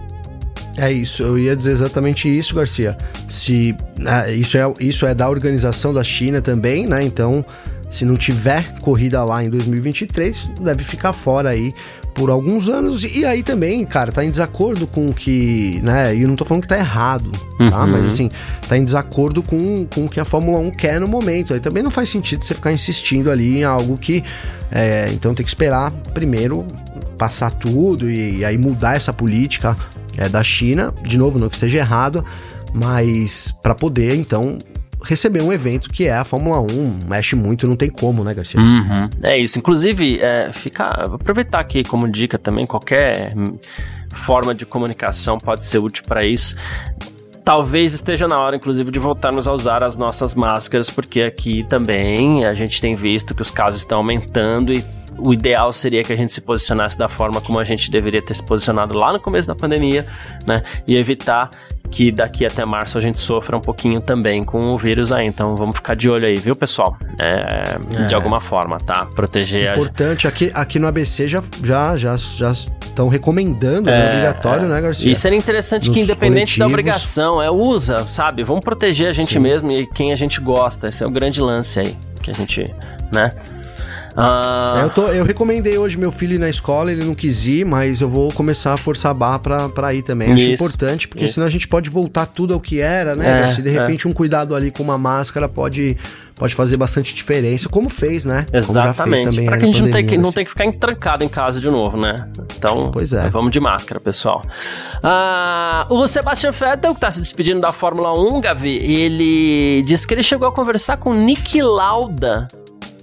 [0.76, 2.97] É isso, eu ia dizer exatamente isso, Garcia.
[3.28, 3.76] Se
[4.07, 7.03] é, isso, é, isso é da organização da China também, né?
[7.03, 7.45] Então,
[7.91, 11.74] se não tiver corrida lá em 2023, deve ficar fora aí
[12.15, 13.05] por alguns anos.
[13.05, 16.15] E aí também, cara, tá em desacordo com o que, né?
[16.15, 17.85] E eu não tô falando que tá errado, tá?
[17.85, 17.91] Uhum.
[17.91, 18.31] Mas assim,
[18.69, 21.55] tá em desacordo com, com o que a Fórmula 1 quer no momento.
[21.55, 24.23] Aí também não faz sentido você ficar insistindo ali em algo que.
[24.71, 26.67] É, então tem que esperar primeiro
[27.19, 29.77] passar tudo e, e aí mudar essa política
[30.17, 30.93] é, da China.
[31.03, 32.25] De novo, não que esteja errado,
[32.75, 34.59] mas para poder então
[35.05, 37.09] receber um evento que é a Fórmula 1.
[37.09, 38.61] Mexe muito, não tem como, né, Garcia?
[38.61, 39.09] Uhum.
[39.23, 39.59] É isso.
[39.59, 43.35] Inclusive, é, fica, aproveitar aqui como dica também, qualquer
[44.25, 46.57] forma de comunicação pode ser útil para isso.
[47.45, 52.45] Talvez esteja na hora, inclusive, de voltarmos a usar as nossas máscaras, porque aqui também
[52.45, 54.85] a gente tem visto que os casos estão aumentando e
[55.19, 58.35] o ideal seria que a gente se posicionasse da forma como a gente deveria ter
[58.35, 60.07] se posicionado lá no começo da pandemia,
[60.47, 60.63] né?
[60.87, 61.51] E evitar
[61.91, 65.26] que daqui até março a gente sofra um pouquinho também com o vírus aí.
[65.26, 66.97] Então vamos ficar de olho aí, viu, pessoal?
[67.20, 68.07] É, é.
[68.07, 69.07] De alguma forma, tá?
[69.14, 70.30] Proteger Importante, a...
[70.30, 73.97] aqui, aqui no ABC já já já já estão recomendando, né?
[73.97, 74.07] é, né?
[74.07, 74.68] Obrigatório, é.
[74.68, 75.12] né, Garcia?
[75.12, 76.59] E seria interessante Nos que, independente coletivos...
[76.59, 78.43] da obrigação, é usa, sabe?
[78.43, 79.41] Vamos proteger a gente Sim.
[79.41, 80.89] mesmo e quem a gente gosta.
[80.89, 82.64] Esse é o grande lance aí que a gente,
[83.12, 83.33] né?
[84.17, 84.81] Ah...
[84.81, 87.65] É, eu, tô, eu recomendei hoje meu filho ir na escola, ele não quis ir,
[87.65, 90.33] mas eu vou começar a forçar a barra pra, pra ir também.
[90.33, 91.35] Acho importante, porque isso.
[91.35, 93.43] senão a gente pode voltar tudo ao que era, né?
[93.43, 93.73] É, Se de é.
[93.73, 94.11] repente é.
[94.11, 95.97] um cuidado ali com uma máscara pode
[96.35, 98.47] pode fazer bastante diferença, como fez, né?
[98.53, 99.23] Exatamente.
[99.23, 101.61] Também pra que a gente não tem que, não tem que ficar entrancado em casa
[101.61, 102.17] de novo, né?
[102.57, 103.31] Então, pois é.
[103.31, 104.43] vamos de máscara, pessoal.
[105.03, 110.15] Ah, o Sebastian Vettel, que tá se despedindo da Fórmula 1, Gavi, ele disse que
[110.15, 112.49] ele chegou a conversar com Nick Lauda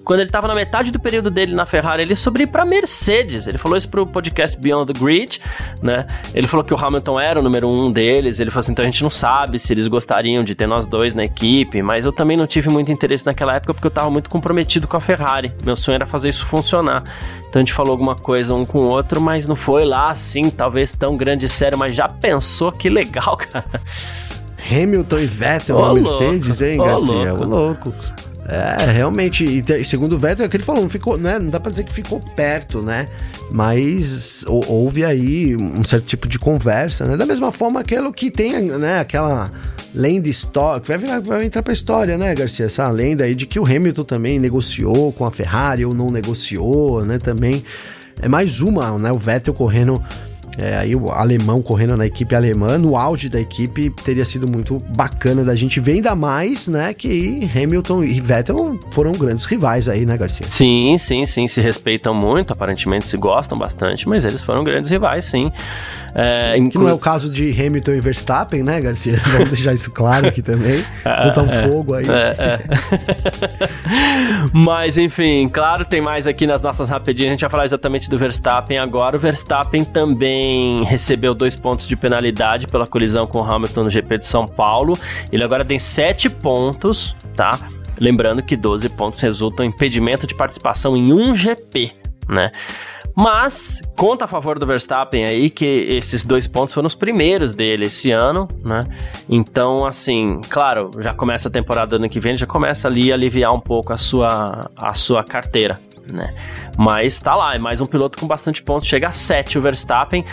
[0.03, 3.47] quando ele estava na metade do período dele na Ferrari, ele sobre para Mercedes.
[3.47, 5.39] Ele falou isso pro podcast Beyond the Grid,
[5.81, 6.07] né?
[6.33, 8.39] Ele falou que o Hamilton era o número um deles.
[8.39, 11.13] Ele falou assim: então a gente não sabe se eles gostariam de ter nós dois
[11.13, 14.29] na equipe, mas eu também não tive muito interesse naquela época porque eu estava muito
[14.29, 15.51] comprometido com a Ferrari.
[15.63, 17.03] Meu sonho era fazer isso funcionar.
[17.47, 20.49] Então a gente falou alguma coisa um com o outro, mas não foi lá assim,
[20.49, 23.81] talvez tão grande e sério, mas já pensou que legal, cara.
[24.71, 25.93] Hamilton e Vettel Ô, na.
[25.93, 27.33] Mercedes, hein, Ô, Garcia?
[27.33, 27.43] louco.
[27.43, 27.93] Ô, louco.
[28.51, 31.59] É, realmente, e segundo o Vettel, é que ele falou, não ficou, né, não dá
[31.59, 33.07] pra dizer que ficou perto, né,
[33.51, 38.31] mas hou- houve aí um certo tipo de conversa, né, da mesma forma aquilo que
[38.31, 39.51] tem, né, aquela
[39.93, 43.59] lenda histórica, vai, virar- vai entrar pra história, né, Garcia, essa lenda aí de que
[43.59, 47.63] o Hamilton também negociou com a Ferrari ou não negociou, né, também,
[48.19, 50.03] é mais uma, né, o Vettel correndo
[50.59, 54.79] é, aí o alemão correndo na equipe alemã, no auge da equipe, teria sido muito
[54.95, 60.05] bacana da gente ver, ainda mais, né, que Hamilton e Vettel foram grandes rivais aí,
[60.05, 60.45] né, Garcia?
[60.47, 65.25] Sim, sim, sim, se respeitam muito, aparentemente se gostam bastante, mas eles foram grandes rivais,
[65.25, 65.49] sim.
[66.15, 69.17] É, Que inclu- não é o caso de Hamilton e Verstappen, né, Garcia?
[69.31, 70.83] Vamos deixar isso claro aqui também.
[71.25, 72.05] Botar um fogo aí.
[72.09, 72.59] É, é.
[74.53, 77.29] Mas enfim, claro, tem mais aqui nas nossas rapidinhas.
[77.29, 79.17] A gente vai falar exatamente do Verstappen agora.
[79.17, 84.17] O Verstappen também recebeu dois pontos de penalidade pela colisão com o Hamilton no GP
[84.19, 84.97] de São Paulo.
[85.31, 87.57] Ele agora tem sete pontos, tá?
[87.99, 91.91] Lembrando que 12 pontos resultam em impedimento de participação em um GP,
[92.29, 92.51] né?
[93.15, 97.85] Mas conta a favor do Verstappen aí que esses dois pontos foram os primeiros dele
[97.85, 98.81] esse ano, né?
[99.27, 103.53] Então, assim, claro, já começa a temporada ano que vem, já começa ali a aliviar
[103.53, 105.77] um pouco a sua, a sua carteira,
[106.13, 106.33] né?
[106.77, 110.23] Mas tá lá, é mais um piloto com bastante pontos, chega a 7 o Verstappen.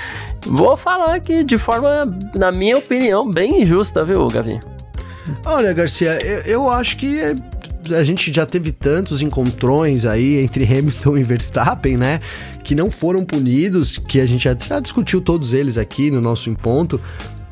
[0.47, 2.03] Vou falar que de forma,
[2.37, 4.61] na minha opinião, bem injusta, viu, Gavi?
[5.45, 7.35] Olha, Garcia, eu, eu acho que é,
[7.95, 12.21] a gente já teve tantos encontrões aí entre Hamilton e Verstappen, né?
[12.63, 16.53] Que não foram punidos, que a gente já, já discutiu todos eles aqui no nosso
[16.55, 17.01] ponto.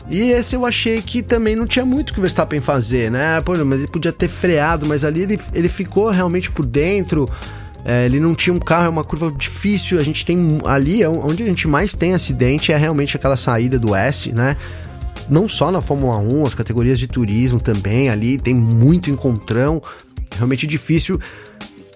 [0.08, 3.40] E esse eu achei que também não tinha muito que o Verstappen fazer, né?
[3.40, 7.28] Pô, mas ele podia ter freado, mas ali ele, ele ficou realmente por dentro.
[7.86, 9.98] É, ele não tinha um carro, é uma curva difícil.
[9.98, 13.78] A gente tem ali, é onde a gente mais tem acidente é realmente aquela saída
[13.78, 14.56] do S, né?
[15.28, 19.82] não só na Fórmula 1, as categorias de turismo também ali, tem muito encontrão,
[20.36, 21.18] realmente difícil.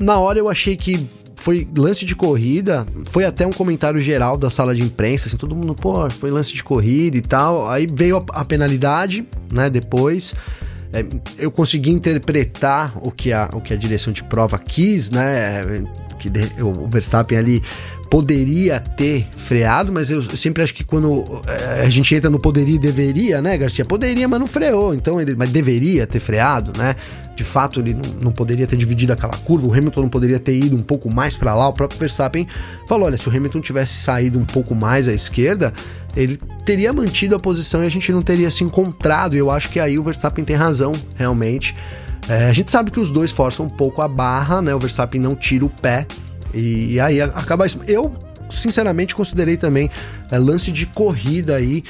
[0.00, 4.50] Na hora eu achei que foi lance de corrida, foi até um comentário geral da
[4.50, 7.68] sala de imprensa, assim, todo mundo, pô, foi lance de corrida e tal.
[7.70, 10.34] Aí veio a, a penalidade, né, depois.
[10.92, 11.04] É,
[11.38, 15.84] eu consegui interpretar o que, a, o que a direção de prova quis, né?
[16.18, 17.62] Que de- o Verstappen ali
[18.10, 22.76] poderia ter freado, mas eu sempre acho que quando é, a gente entra no poderia
[22.76, 23.84] e deveria, né, Garcia?
[23.84, 26.94] Poderia, mas não freou, então ele mas deveria ter freado, né?
[27.36, 30.56] De fato, ele não, não poderia ter dividido aquela curva, o Hamilton não poderia ter
[30.56, 31.68] ido um pouco mais para lá.
[31.68, 32.48] O próprio Verstappen
[32.88, 35.72] falou: olha, se o Hamilton tivesse saído um pouco mais à esquerda,
[36.16, 39.36] ele teria mantido a posição e a gente não teria se encontrado.
[39.36, 41.76] E eu acho que aí o Verstappen tem razão, realmente.
[42.28, 44.74] É, a gente sabe que os dois forçam um pouco a barra, né?
[44.74, 46.06] O Verstappen não tira o pé.
[46.52, 47.80] E, e aí acaba isso.
[47.86, 48.14] Eu,
[48.48, 49.90] sinceramente, considerei também
[50.30, 51.82] é, lance de corrida aí.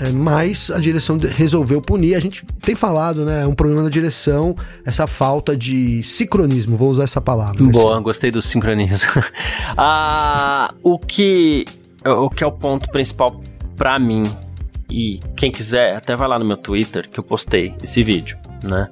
[0.00, 2.14] é, mas a direção resolveu punir.
[2.14, 3.42] A gente tem falado, né?
[3.42, 6.76] É um problema da direção, essa falta de sincronismo.
[6.76, 7.64] Vou usar essa palavra.
[7.64, 9.22] Boa, gostei do sincronismo.
[9.76, 11.64] ah, o que
[12.04, 13.40] o que é o ponto principal
[13.76, 14.24] pra mim
[14.90, 18.88] e quem quiser até vai lá no meu Twitter que eu postei esse vídeo, né?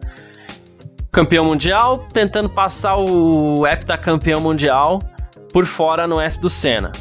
[1.16, 5.00] Campeão mundial tentando passar o heptacampeão mundial
[5.50, 6.92] por fora no S do Senna.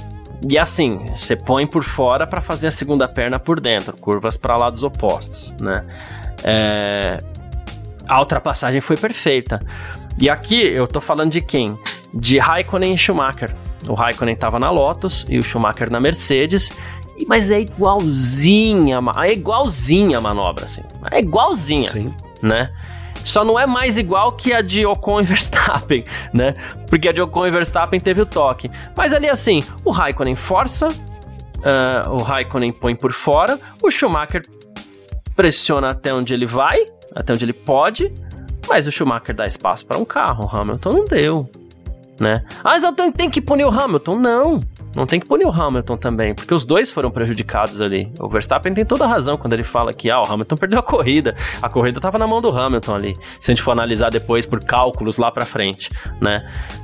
[0.50, 4.56] E assim, você põe por fora pra fazer a segunda perna por dentro, curvas para
[4.56, 5.84] lados opostos, né?
[6.46, 7.22] É,
[8.08, 9.62] a ultrapassagem foi perfeita.
[10.22, 11.78] E aqui eu tô falando de quem?
[12.14, 13.54] De Raikkonen e Schumacher.
[13.86, 16.72] O Raikkonen tava na Lotus e o Schumacher na Mercedes.
[17.18, 20.84] E- Mas é igualzinha, é igualzinha a manobra, assim.
[21.12, 22.14] É igualzinha, Sim.
[22.42, 22.72] né?
[23.26, 26.54] Só não é mais igual que a de Ocon e Verstappen, né?
[26.88, 28.72] Porque a de Ocon e Verstappen teve o toque.
[28.96, 30.88] Mas ali, assim, o Raikkonen força,
[31.64, 34.44] ah, o Raikkonen põe por fora, o Schumacher
[35.36, 38.14] pressiona até onde ele vai, até onde ele pode,
[38.70, 41.50] mas o Schumacher dá espaço para um carro, o Hamilton não deu.
[42.20, 42.44] né?
[42.64, 44.16] Ah, então tem que punir o Hamilton.
[44.16, 44.60] Não,
[44.96, 48.12] não tem que punir o Hamilton também, porque os dois foram prejudicados ali.
[48.20, 50.84] O Verstappen tem toda a razão quando ele fala que ah, o Hamilton perdeu a
[50.84, 51.36] corrida.
[51.62, 53.14] A corrida estava na mão do Hamilton ali.
[53.40, 55.90] Se a gente for analisar depois por cálculos lá para frente,
[56.22, 56.38] né?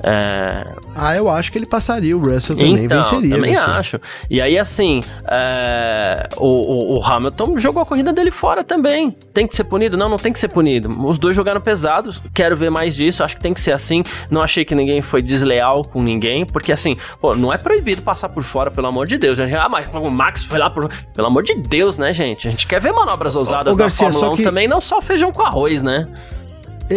[0.03, 0.66] É...
[0.95, 2.18] Ah, eu acho que ele passaria.
[2.18, 3.36] O Russell também então, venceria.
[3.36, 3.62] Também você.
[3.62, 4.01] acho.
[4.30, 6.28] E aí, assim, é...
[6.38, 9.12] o, o, o, Hamilton jogou a corrida dele fora também.
[9.34, 9.97] Tem que ser punido?
[9.97, 10.89] Não, não tem que ser punido.
[11.07, 12.22] Os dois jogaram pesados.
[12.34, 13.24] Quero ver mais disso.
[13.24, 14.03] Acho que tem que ser assim.
[14.30, 18.30] Não achei que ninguém foi desleal com ninguém, porque assim, pô, não é proibido passar
[18.30, 19.38] por fora, pelo amor de Deus.
[19.39, 20.89] Ah, mas o Max foi lá por.
[21.14, 22.47] Pelo amor de Deus, né, gente?
[22.47, 24.43] A gente quer ver manobras ousadas ô, ô, na Garcia, Fórmula 1 que...
[24.43, 26.08] também, não só feijão com arroz, né?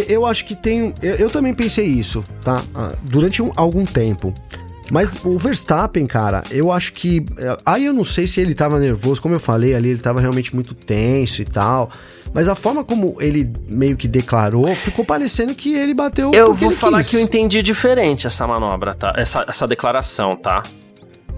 [0.09, 0.93] Eu acho que tem.
[1.01, 2.61] Eu, eu também pensei isso, tá?
[2.75, 4.33] Ah, durante um, algum tempo.
[4.91, 7.25] Mas o Verstappen, cara, eu acho que.
[7.37, 10.19] Eh, aí eu não sei se ele tava nervoso, como eu falei ali, ele tava
[10.19, 11.89] realmente muito tenso e tal.
[12.33, 16.33] Mas a forma como ele meio que declarou, ficou parecendo que ele bateu.
[16.33, 17.09] Eu vou falar quis.
[17.09, 19.13] que eu entendi diferente essa manobra, tá?
[19.15, 20.61] Essa, essa declaração, tá?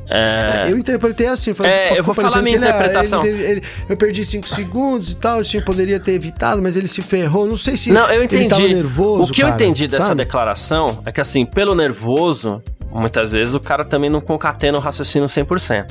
[0.09, 0.67] É...
[0.67, 1.53] É, eu interpretei assim.
[1.53, 3.25] Falei, é, eu vou falar minha ele, ah, interpretação.
[3.25, 7.01] Ele, ele, eu perdi 5 segundos e tal, eu poderia ter evitado, mas ele se
[7.01, 7.45] ferrou.
[7.45, 8.43] Não sei se não, eu entendi.
[8.43, 9.23] ele tava nervoso.
[9.23, 10.23] O que cara, eu entendi dessa sabe?
[10.23, 15.27] declaração é que, assim, pelo nervoso, muitas vezes o cara também não concatena o raciocínio
[15.27, 15.87] 100%,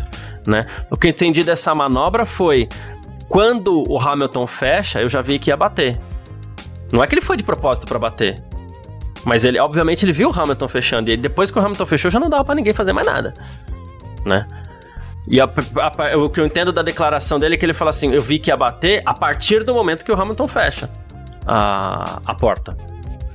[0.47, 0.63] né?
[0.91, 2.69] O que eu entendi dessa manobra foi
[3.29, 5.99] quando o Hamilton fecha, eu já vi que ia bater.
[6.93, 8.43] Não é que ele foi de propósito para bater.
[9.25, 11.11] Mas ele, obviamente, ele viu o Hamilton fechando.
[11.11, 13.35] E depois que o Hamilton fechou, já não dava para ninguém fazer mais nada.
[14.27, 14.47] Né?
[15.29, 18.13] E a, a, o que eu entendo da declaração dele é que ele fala assim:
[18.13, 20.91] eu vi que ia bater a partir do momento que o Hamilton fecha
[21.47, 22.77] a, a porta.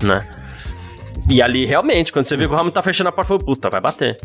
[0.03, 0.27] Né?
[1.29, 3.69] E ali, realmente, quando você viu que o Hamilton tá fechando a porta, foi puta,
[3.69, 4.17] vai bater.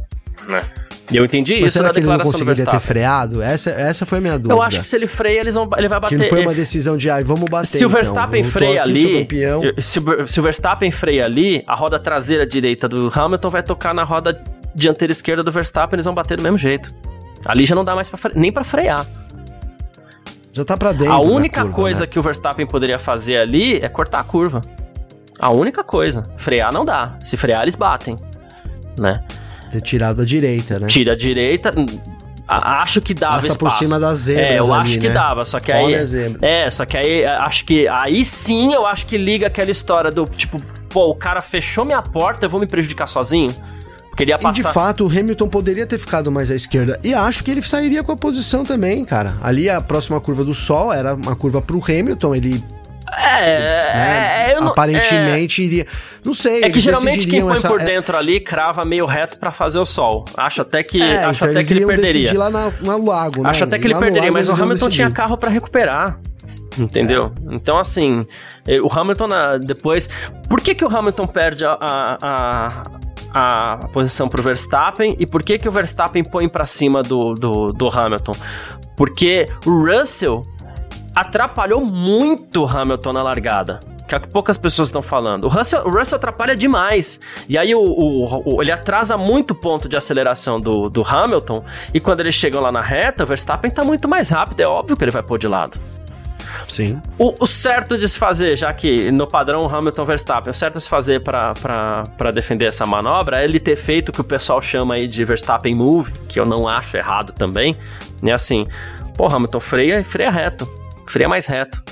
[0.49, 0.63] Né?
[1.11, 3.41] E eu entendi Mas isso será na que declaração ele não conseguiria ter freado?
[3.41, 4.55] Essa, essa foi a minha dúvida.
[4.55, 6.17] Eu acho que se ele freia, eles vão, ele vai bater.
[6.17, 7.91] Que não foi uma decisão de, ai, vamos bater Se o então.
[7.91, 8.53] Verstappen então.
[8.53, 9.29] freia ali,
[9.79, 14.03] se, se o Verstappen freia ali, a roda traseira direita do Hamilton vai tocar na
[14.03, 14.43] roda
[14.77, 16.95] dianteira esquerda do Verstappen, eles vão bater do mesmo jeito.
[17.45, 19.07] Ali já não dá mais pra nem para frear.
[20.53, 21.13] Já tá pra dentro.
[21.13, 22.07] A única curva, coisa né?
[22.07, 24.61] que o Verstappen poderia fazer ali é cortar a curva.
[25.39, 26.25] A única coisa.
[26.37, 27.17] Frear não dá.
[27.21, 28.17] Se frear, eles batem.
[28.99, 29.23] Né?
[29.71, 30.87] Ter tirado a direita, né?
[30.87, 31.73] Tira a direita.
[32.49, 33.75] Acho que dava Passa espaço.
[33.75, 35.15] por cima das zebras É, eu ali, acho que né?
[35.15, 35.95] dava, só que aí...
[36.41, 37.89] É, só que aí, acho que...
[37.89, 40.63] Aí sim, eu acho que liga aquela história do, tipo...
[40.89, 43.55] Pô, o cara fechou minha porta, eu vou me prejudicar sozinho?
[44.17, 44.59] Porque ele ia passar...
[44.59, 46.99] E de fato, o Hamilton poderia ter ficado mais à esquerda.
[47.05, 49.35] E acho que ele sairia com a posição também, cara.
[49.43, 52.65] Ali, a próxima curva do Sol era uma curva pro Hamilton, ele
[53.13, 54.51] é, né?
[54.53, 55.87] é não, aparentemente é, iria.
[56.25, 56.65] Não sei.
[56.65, 59.79] É que geralmente quem põe essa, por é dentro ali crava meio reto para fazer
[59.79, 60.25] o sol.
[60.35, 62.39] Acho até que, é, acho então até que ele perderia.
[62.39, 63.51] lá na, na lago, né?
[63.51, 66.19] Acho até que ele perderia, mas o Hamilton tinha carro para recuperar.
[66.79, 67.33] Entendeu?
[67.51, 67.55] É.
[67.55, 68.27] Então, assim,
[68.83, 69.29] o Hamilton
[69.65, 70.09] depois.
[70.49, 72.67] Por que, que o Hamilton perde a, a, a,
[73.39, 77.71] a posição pro Verstappen e por que, que o Verstappen põe para cima do, do,
[77.71, 78.33] do Hamilton?
[78.97, 80.43] Porque o Russell
[81.15, 85.47] atrapalhou muito o Hamilton na largada que é o que poucas pessoas estão falando.
[85.47, 87.19] O Russell, o Russell atrapalha demais.
[87.49, 91.65] E aí o, o, o, ele atrasa muito o ponto de aceleração do, do Hamilton.
[91.93, 94.61] E quando eles chegam lá na reta, o Verstappen está muito mais rápido.
[94.61, 95.77] É óbvio que ele vai pôr de lado.
[96.67, 97.01] Sim.
[97.19, 100.83] O, o, certo de se fazer, já que no padrão Hamilton Verstappen, o certo de
[100.83, 104.95] se fazer para defender essa manobra é ele ter feito o que o pessoal chama
[104.95, 107.77] aí de Verstappen Move, que eu não acho errado também.
[108.21, 108.33] Né?
[108.33, 108.67] Assim,
[109.17, 110.69] pô, Hamilton freia e freia reto
[111.07, 111.83] freia mais reto.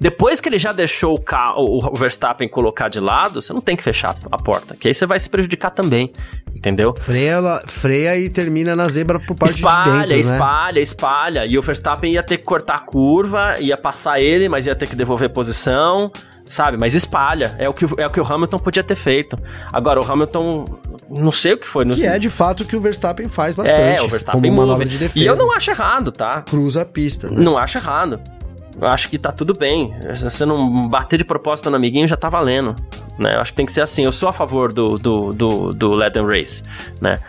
[0.00, 3.74] Depois que ele já deixou o, carro, o Verstappen colocar de lado, você não tem
[3.76, 6.12] que fechar a porta, que aí você vai se prejudicar também,
[6.54, 6.94] entendeu?
[6.94, 10.80] Freia, freia e termina na zebra por parte espalha, de dentro, Espalha, né?
[10.80, 14.74] espalha, E o Verstappen ia ter que cortar a curva, ia passar ele, mas ia
[14.74, 16.10] ter que devolver posição,
[16.44, 16.76] sabe?
[16.76, 17.54] Mas espalha.
[17.58, 19.38] É o que, é o, que o Hamilton podia ter feito.
[19.72, 20.64] Agora, o Hamilton,
[21.08, 21.84] não sei o que foi.
[21.86, 23.98] Que é de fato o que o Verstappen faz bastante.
[23.98, 25.24] É, o Verstappen como manobra de defesa.
[25.24, 26.42] E eu não acho errado, tá?
[26.42, 27.28] Cruza a pista.
[27.28, 27.36] Né?
[27.38, 28.20] Não acho errado
[28.80, 29.94] eu acho que tá tudo bem.
[30.14, 32.74] Se você não bater de propósito no amiguinho, já tá valendo.
[33.18, 33.34] Né?
[33.34, 34.04] Eu acho que tem que ser assim.
[34.04, 36.62] Eu sou a favor do, do, do, do race,
[37.00, 37.20] né?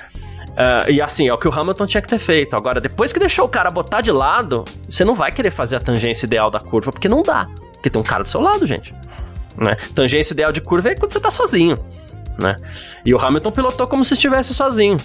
[0.57, 2.55] Uh, e assim, é o que o Hamilton tinha que ter feito.
[2.55, 5.79] Agora, depois que deixou o cara botar de lado, você não vai querer fazer a
[5.79, 7.47] tangência ideal da curva, porque não dá.
[7.73, 8.93] Porque tem um cara do seu lado, gente.
[9.55, 9.75] Né?
[9.93, 11.77] Tangência ideal de curva é quando você tá sozinho.
[12.39, 12.55] Né?
[13.05, 14.97] E o Hamilton pilotou como se estivesse sozinho.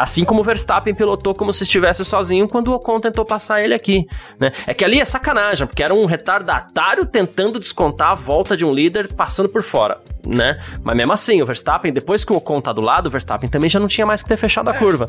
[0.00, 3.74] Assim como o Verstappen pilotou como se estivesse sozinho quando o Ocon tentou passar ele
[3.74, 4.06] aqui,
[4.38, 4.50] né?
[4.66, 8.72] É que ali é sacanagem, porque era um retardatário tentando descontar a volta de um
[8.72, 10.58] líder passando por fora, né?
[10.82, 13.68] Mas mesmo assim, o Verstappen, depois que o Ocon tá do lado, o Verstappen também
[13.68, 15.04] já não tinha mais que ter fechado a curva,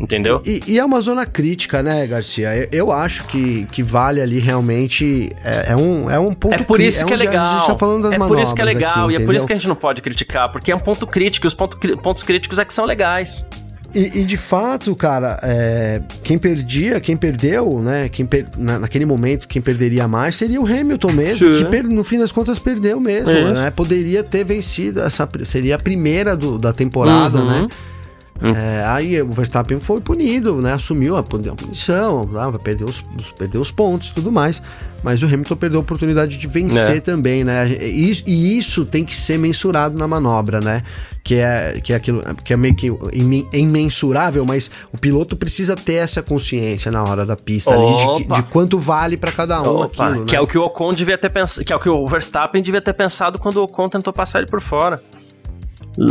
[0.00, 0.42] entendeu?
[0.44, 2.52] E, e é uma zona crítica, né, Garcia?
[2.56, 6.64] Eu, eu, acho que, que vale ali realmente, é, é um, é um ponto É
[6.64, 7.46] por isso é que é legal.
[7.46, 9.36] A gente tá falando das é por isso que é legal, aqui, e é por
[9.36, 11.78] isso que a gente não pode criticar, porque é um ponto crítico, e os ponto,
[11.98, 13.44] pontos críticos é que são legais.
[13.94, 18.08] E, e, de fato, cara, é, quem perdia, quem perdeu, né?
[18.08, 21.58] Quem per, na, naquele momento, quem perderia mais seria o Hamilton mesmo, Sim.
[21.58, 23.70] que per, no fim das contas perdeu mesmo, né?
[23.70, 27.62] Poderia ter vencido, essa seria a primeira do, da temporada, uhum.
[27.62, 27.68] né?
[28.42, 28.50] Hum.
[28.50, 30.72] É, aí o Verstappen foi punido, né?
[30.72, 33.00] Assumiu a punição, vai perder os,
[33.38, 34.60] perder os pontos e tudo mais.
[35.02, 37.00] Mas o Hamilton perdeu a oportunidade de vencer é.
[37.00, 37.68] também, né?
[37.68, 40.82] E, e, isso tem que ser mensurado na manobra, né?
[41.24, 42.92] Que é, que é aquilo que é meio que
[43.52, 48.42] imensurável, mas o piloto precisa ter essa consciência na hora da pista ali de, de,
[48.44, 50.38] quanto vale para cada um Opa, aquilo, Que né?
[50.38, 52.80] é o que o Ocon devia ter pensado, que é o que o Verstappen devia
[52.80, 55.00] ter pensado quando o Ocon tentou passar ele por fora.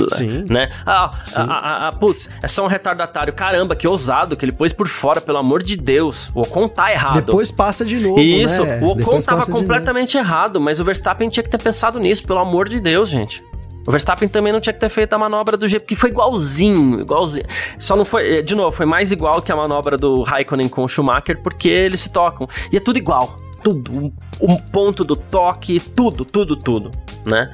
[0.09, 0.45] Sim.
[0.49, 0.69] Né?
[0.85, 1.39] Ah, Sim.
[1.39, 3.33] Ah, ah, ah, putz, é só um retardatário.
[3.33, 6.29] Caramba, que ousado que ele pôs por fora, pelo amor de Deus.
[6.35, 7.21] O Ocon tá errado.
[7.21, 8.19] Depois passa de novo.
[8.19, 8.79] Isso, né?
[8.81, 12.39] o Ocon Depois tava completamente errado, mas o Verstappen tinha que ter pensado nisso, pelo
[12.39, 13.43] amor de Deus, gente.
[13.87, 17.01] O Verstappen também não tinha que ter feito a manobra do jeito que foi igualzinho,
[17.01, 17.45] igualzinho.
[17.79, 20.83] Só não foi, eh, de novo, foi mais igual que a manobra do Raikkonen com
[20.83, 22.47] o Schumacher, porque eles se tocam.
[22.71, 23.37] E é tudo igual.
[23.63, 23.91] Tudo.
[23.91, 26.91] Um, um ponto do toque, tudo, tudo, tudo,
[27.25, 27.51] né?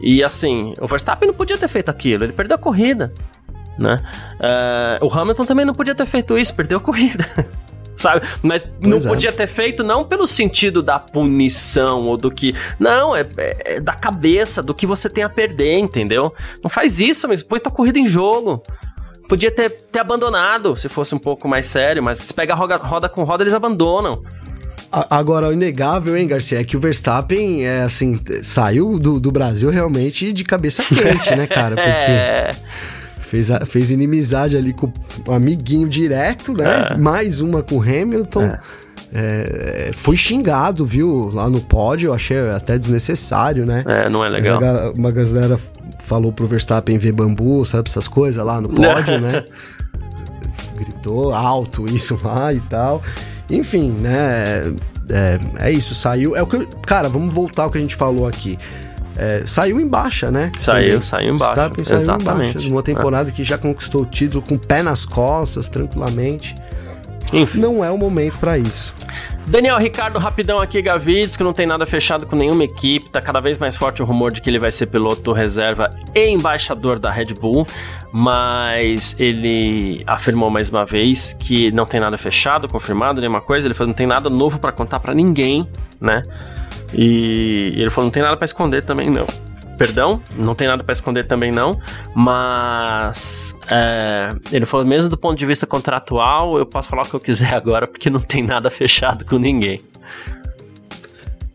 [0.00, 3.12] E assim, o Verstappen não podia ter feito aquilo, ele perdeu a corrida,
[3.78, 3.96] né?
[5.00, 7.26] Uh, o Hamilton também não podia ter feito isso, perdeu a corrida.
[8.00, 8.26] sabe?
[8.42, 9.14] Mas pois não é.
[9.14, 12.54] podia ter feito não pelo sentido da punição ou do que.
[12.78, 16.34] Não, é, é, é, da cabeça, do que você tem a perder, entendeu?
[16.62, 18.62] Não faz isso, mas põe tua corrida em jogo.
[19.28, 23.08] Podia ter, ter abandonado, se fosse um pouco mais sério, mas se pega roda, roda
[23.08, 24.24] com roda, eles abandonam.
[24.90, 29.70] Agora, o inegável, hein, Garcia, é que o Verstappen, é, assim, saiu do, do Brasil
[29.70, 31.76] realmente de cabeça quente, né, cara?
[31.80, 32.50] Porque é.
[33.20, 34.92] fez, a, fez inimizade ali com
[35.28, 36.88] o amiguinho direto, né?
[36.90, 36.96] É.
[36.96, 38.42] Mais uma com o Hamilton.
[38.42, 38.58] É.
[39.12, 43.82] É, foi xingado, viu, lá no pódio, achei até desnecessário, né?
[43.86, 44.60] É, não é legal.
[44.96, 45.58] uma galera
[46.04, 49.44] falou pro Verstappen ver bambu, sabe, essas coisas lá no pódio, né?
[50.76, 53.02] Gritou alto isso lá e tal.
[53.50, 54.72] Enfim, né?
[55.10, 56.36] É, é isso, saiu.
[56.36, 58.58] É o que, cara, vamos voltar ao que a gente falou aqui.
[59.16, 60.50] É, saiu em baixa, né?
[60.60, 61.02] Saiu, Também.
[61.02, 61.54] saiu em baixa.
[61.84, 62.50] saiu Exatamente.
[62.50, 62.68] em baixa.
[62.68, 63.32] Uma temporada é.
[63.32, 66.54] que já conquistou o título com o pé nas costas, tranquilamente.
[67.32, 67.60] Enfim.
[67.60, 68.94] Não é o momento para isso.
[69.46, 73.10] Daniel Ricardo, rapidão aqui, Gavides, que não tem nada fechado com nenhuma equipe.
[73.10, 76.28] Tá cada vez mais forte o rumor de que ele vai ser piloto reserva e
[76.28, 77.66] embaixador da Red Bull.
[78.12, 83.66] Mas ele afirmou mais uma vez que não tem nada fechado, confirmado, nenhuma coisa.
[83.66, 85.68] Ele falou não tem nada novo para contar para ninguém,
[86.00, 86.22] né?
[86.94, 89.26] E ele falou não tem nada para esconder também, não
[89.80, 91.70] perdão, não tem nada para esconder também não,
[92.14, 97.14] mas é, ele falou mesmo do ponto de vista contratual, eu posso falar o que
[97.14, 99.80] eu quiser agora porque não tem nada fechado com ninguém.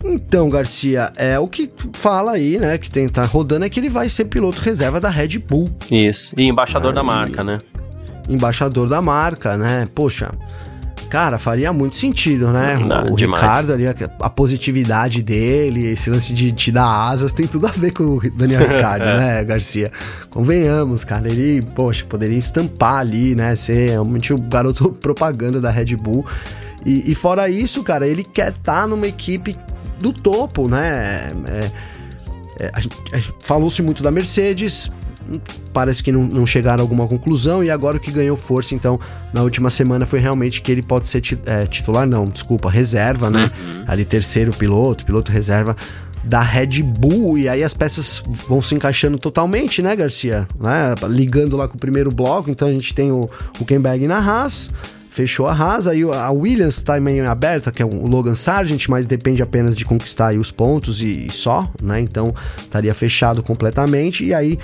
[0.04, 2.80] Então, Garcia, é o que fala aí, né?
[2.80, 5.70] Que tem, tá rodando é que ele vai ser piloto reserva da Red Bull.
[5.92, 7.60] Isso, e embaixador da marca, né?
[8.28, 9.88] Embaixador da marca, né?
[9.94, 10.32] Poxa,
[11.10, 12.78] Cara, faria muito sentido, né?
[12.78, 13.42] Não, o demais.
[13.42, 17.72] Ricardo ali, a, a, positividade dele, esse lance de te dar asas, tem tudo a
[17.72, 19.92] ver com o Daniel Ricardo, né, Garcia?
[20.30, 23.56] Convenhamos, cara, ele, poxa, poderia estampar ali, né?
[23.56, 26.26] Ser realmente o garoto propaganda da Red Bull.
[26.86, 29.56] E, e fora isso, cara, ele quer estar tá numa equipe
[30.00, 31.32] do topo, né?
[31.48, 31.72] É,
[32.60, 32.72] é,
[33.40, 34.92] Falou-se muito da Mercedes,
[35.74, 39.00] parece que não, não, chegaram a alguma conclusão e agora o que ganhou força então
[39.34, 43.52] na última semana foi realmente que ele pode ser é, titular não, desculpa, reserva, né?
[43.60, 43.84] Uhum.
[43.88, 45.76] Ali terceiro piloto, piloto reserva
[46.24, 50.48] da Red Bull e aí as peças vão se encaixando totalmente, né, Garcia?
[50.60, 50.96] Né?
[51.08, 54.72] Ligando lá com o primeiro bloco, então a gente tem o Huckenberg na Haas,
[55.16, 59.06] fechou a Haas, aí a Williams está meio aberta, que é o Logan Sargent, mas
[59.06, 62.02] depende apenas de conquistar os pontos e, e só, né?
[62.02, 64.60] Então estaria fechado completamente e aí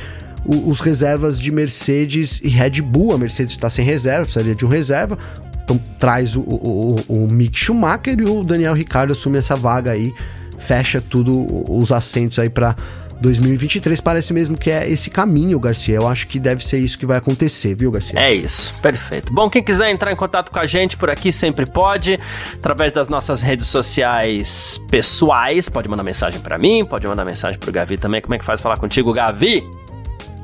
[0.45, 3.13] o, os reservas de Mercedes e Red Bull.
[3.13, 5.17] A Mercedes está sem reserva, precisaria de um reserva.
[5.63, 10.13] Então traz o, o, o, Mick Schumacher e o Daniel Ricciardo assume essa vaga aí,
[10.57, 12.75] fecha tudo os assentos aí para
[13.21, 15.95] 2023 parece mesmo que é esse caminho, Garcia.
[15.95, 18.19] Eu acho que deve ser isso que vai acontecer, viu, Garcia?
[18.19, 19.31] É isso, perfeito.
[19.31, 22.19] Bom, quem quiser entrar em contato com a gente por aqui sempre pode,
[22.55, 25.69] através das nossas redes sociais pessoais.
[25.69, 28.21] Pode mandar mensagem para mim, pode mandar mensagem pro Gavi também.
[28.21, 29.63] Como é que faz falar contigo, Gavi?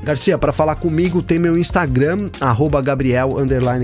[0.07, 3.35] Garcia, para falar comigo tem meu Instagram, arroba Gabriel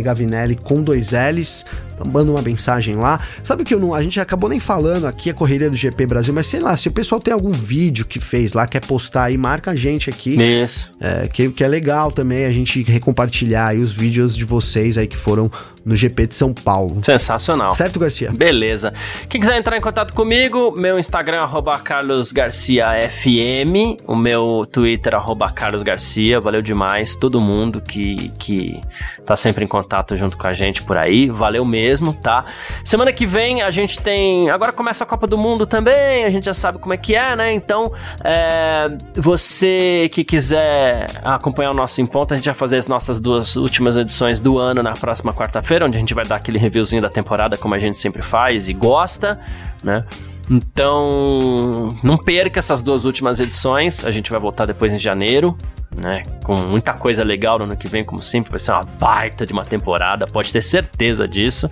[0.01, 1.65] Gavinelli com dois L's.
[1.93, 3.19] Então manda uma mensagem lá.
[3.43, 6.34] Sabe que eu não, a gente acabou nem falando aqui a correria do GP Brasil,
[6.34, 9.38] mas sei lá, se o pessoal tem algum vídeo que fez lá, quer postar aí,
[9.38, 10.41] marca a gente aqui.
[10.41, 10.89] Isso.
[10.97, 15.07] É, que, que é legal também a gente recompartilhar aí os vídeos de vocês aí
[15.07, 15.51] que foram
[15.86, 17.03] no GP de São Paulo.
[17.03, 17.71] Sensacional.
[17.71, 18.31] Certo, Garcia?
[18.31, 18.93] Beleza.
[19.27, 26.39] Quem quiser entrar em contato comigo, meu Instagram é carlosgarciafm, o meu Twitter é carlosgarcia,
[26.39, 28.79] valeu demais todo mundo que, que
[29.25, 32.45] tá sempre em contato junto com a gente por aí, valeu mesmo, tá?
[32.84, 36.45] Semana que vem a gente tem, agora começa a Copa do Mundo também, a gente
[36.45, 37.53] já sabe como é que é, né?
[37.53, 37.91] Então,
[38.23, 43.19] é, você que quiser acompanhar o nosso Em Ponto, a gente vai fazer as nossas
[43.19, 46.59] duas últimas edições do ano na próxima quarta-feira, feira onde a gente vai dar aquele
[46.59, 49.39] reviewzinho da temporada, como a gente sempre faz e gosta,
[49.84, 50.05] né?
[50.47, 54.05] Então, não perca essas duas últimas edições.
[54.05, 55.57] A gente vai voltar depois em janeiro,
[55.95, 56.21] né?
[56.43, 59.53] Com muita coisa legal no ano que vem, como sempre, vai ser uma baita de
[59.53, 61.67] uma temporada, pode ter certeza disso,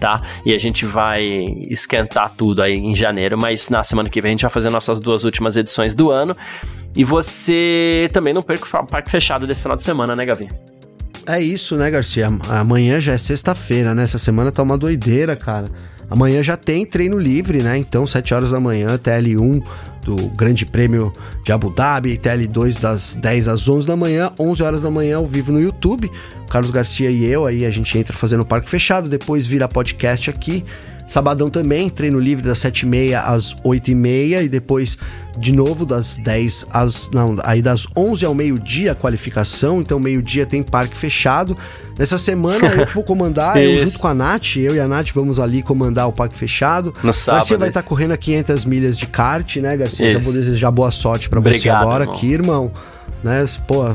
[0.00, 0.20] tá?
[0.44, 1.22] E a gente vai
[1.70, 4.98] esquentar tudo aí em janeiro, mas na semana que vem a gente vai fazer nossas
[4.98, 6.36] duas últimas edições do ano.
[6.96, 10.48] E você também não perca o parque fechado desse final de semana, né, Gavi?
[11.26, 12.26] É isso, né, Garcia?
[12.48, 14.02] Amanhã já é sexta-feira, né?
[14.02, 15.70] Essa semana tá uma doideira, cara.
[16.10, 17.78] Amanhã já tem treino livre, né?
[17.78, 19.62] Então, 7 horas da manhã, TL1
[20.04, 21.12] do Grande Prêmio
[21.42, 25.26] de Abu Dhabi, TL2 das 10 às 11 da manhã, 11 horas da manhã ao
[25.26, 26.10] vivo no YouTube.
[26.50, 30.28] Carlos Garcia e eu, aí a gente entra fazendo o parque fechado, depois vira podcast
[30.28, 30.62] aqui.
[31.06, 34.98] Sabadão também, treino livre das 7h30 às 8h30 e depois
[35.38, 37.10] de novo das 10 às.
[37.10, 41.56] Não, aí das 11 ao meio-dia a qualificação, então meio-dia tem parque fechado.
[41.98, 45.38] Nessa semana eu vou comandar, eu junto com a Nath, eu e a Nath vamos
[45.38, 46.94] ali comandar o parque fechado.
[47.02, 47.40] No sábado.
[47.40, 50.06] Garcia vai estar tá correndo a 500 milhas de kart, né, Garcia?
[50.06, 50.18] Isso.
[50.18, 52.16] Já vou desejar boa sorte para você agora irmão.
[52.16, 52.72] aqui, irmão.
[53.22, 53.44] Né?
[53.66, 53.94] Pô,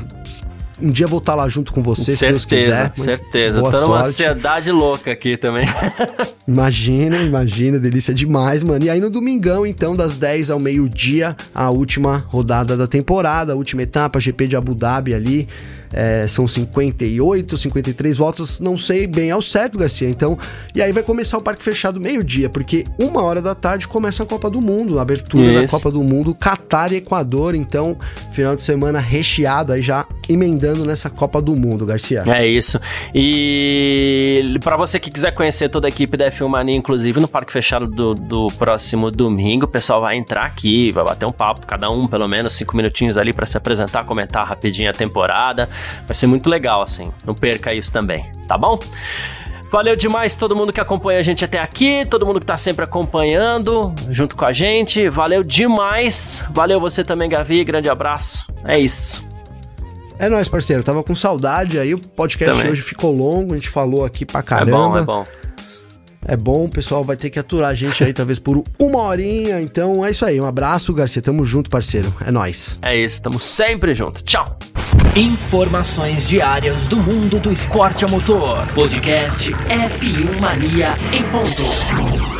[0.81, 2.91] um dia vou estar lá junto com você, certeza, se Deus quiser.
[2.95, 5.65] Certeza, boa Tô numa ansiedade louca aqui também.
[6.47, 8.85] imagina, imagina, delícia demais, mano.
[8.85, 13.55] E aí no domingão, então, das 10 ao meio-dia, a última rodada da temporada, a
[13.55, 15.47] última etapa, GP de Abu Dhabi ali.
[15.91, 20.09] É, são 58, 53 voltas, não sei bem ao certo, Garcia.
[20.09, 20.37] Então,
[20.73, 24.25] e aí vai começar o parque fechado meio-dia, porque uma hora da tarde começa a
[24.25, 25.61] Copa do Mundo, a abertura Isso.
[25.61, 27.55] da Copa do Mundo, Catar e Equador.
[27.55, 27.97] Então,
[28.31, 32.23] final de semana recheado aí já emendando nessa Copa do Mundo, Garcia.
[32.27, 32.79] É isso.
[33.13, 37.51] E para você que quiser conhecer toda a equipe da F1 Mania, inclusive no parque
[37.51, 41.89] fechado do, do próximo domingo, o pessoal vai entrar aqui, vai bater um papo, cada
[41.89, 45.67] um pelo menos cinco minutinhos ali para se apresentar, comentar rapidinho a temporada.
[46.05, 47.11] Vai ser muito legal, assim.
[47.25, 48.79] Não perca isso também, tá bom?
[49.71, 52.83] Valeu demais todo mundo que acompanha a gente até aqui, todo mundo que tá sempre
[52.83, 55.07] acompanhando junto com a gente.
[55.09, 56.43] Valeu demais.
[56.49, 57.63] Valeu você também, Gavi.
[57.63, 58.47] Grande abraço.
[58.65, 59.27] É isso.
[60.17, 60.83] É nóis, parceiro.
[60.83, 61.93] Tava com saudade aí.
[61.93, 62.71] O podcast também.
[62.71, 63.53] hoje ficou longo.
[63.53, 64.71] A gente falou aqui pra caramba.
[64.71, 65.27] É bom, é bom.
[66.25, 69.61] É bom, o pessoal vai ter que aturar a gente aí, talvez por uma horinha.
[69.61, 70.39] Então é isso aí.
[70.39, 71.21] Um abraço, Garcia.
[71.21, 72.13] Tamo junto, parceiro.
[72.25, 72.77] É nóis.
[72.81, 74.21] É isso, tamo sempre junto.
[74.23, 74.57] Tchau.
[75.15, 78.65] Informações diárias do mundo do esporte a motor.
[78.73, 82.38] Podcast F1 Mania em ponto.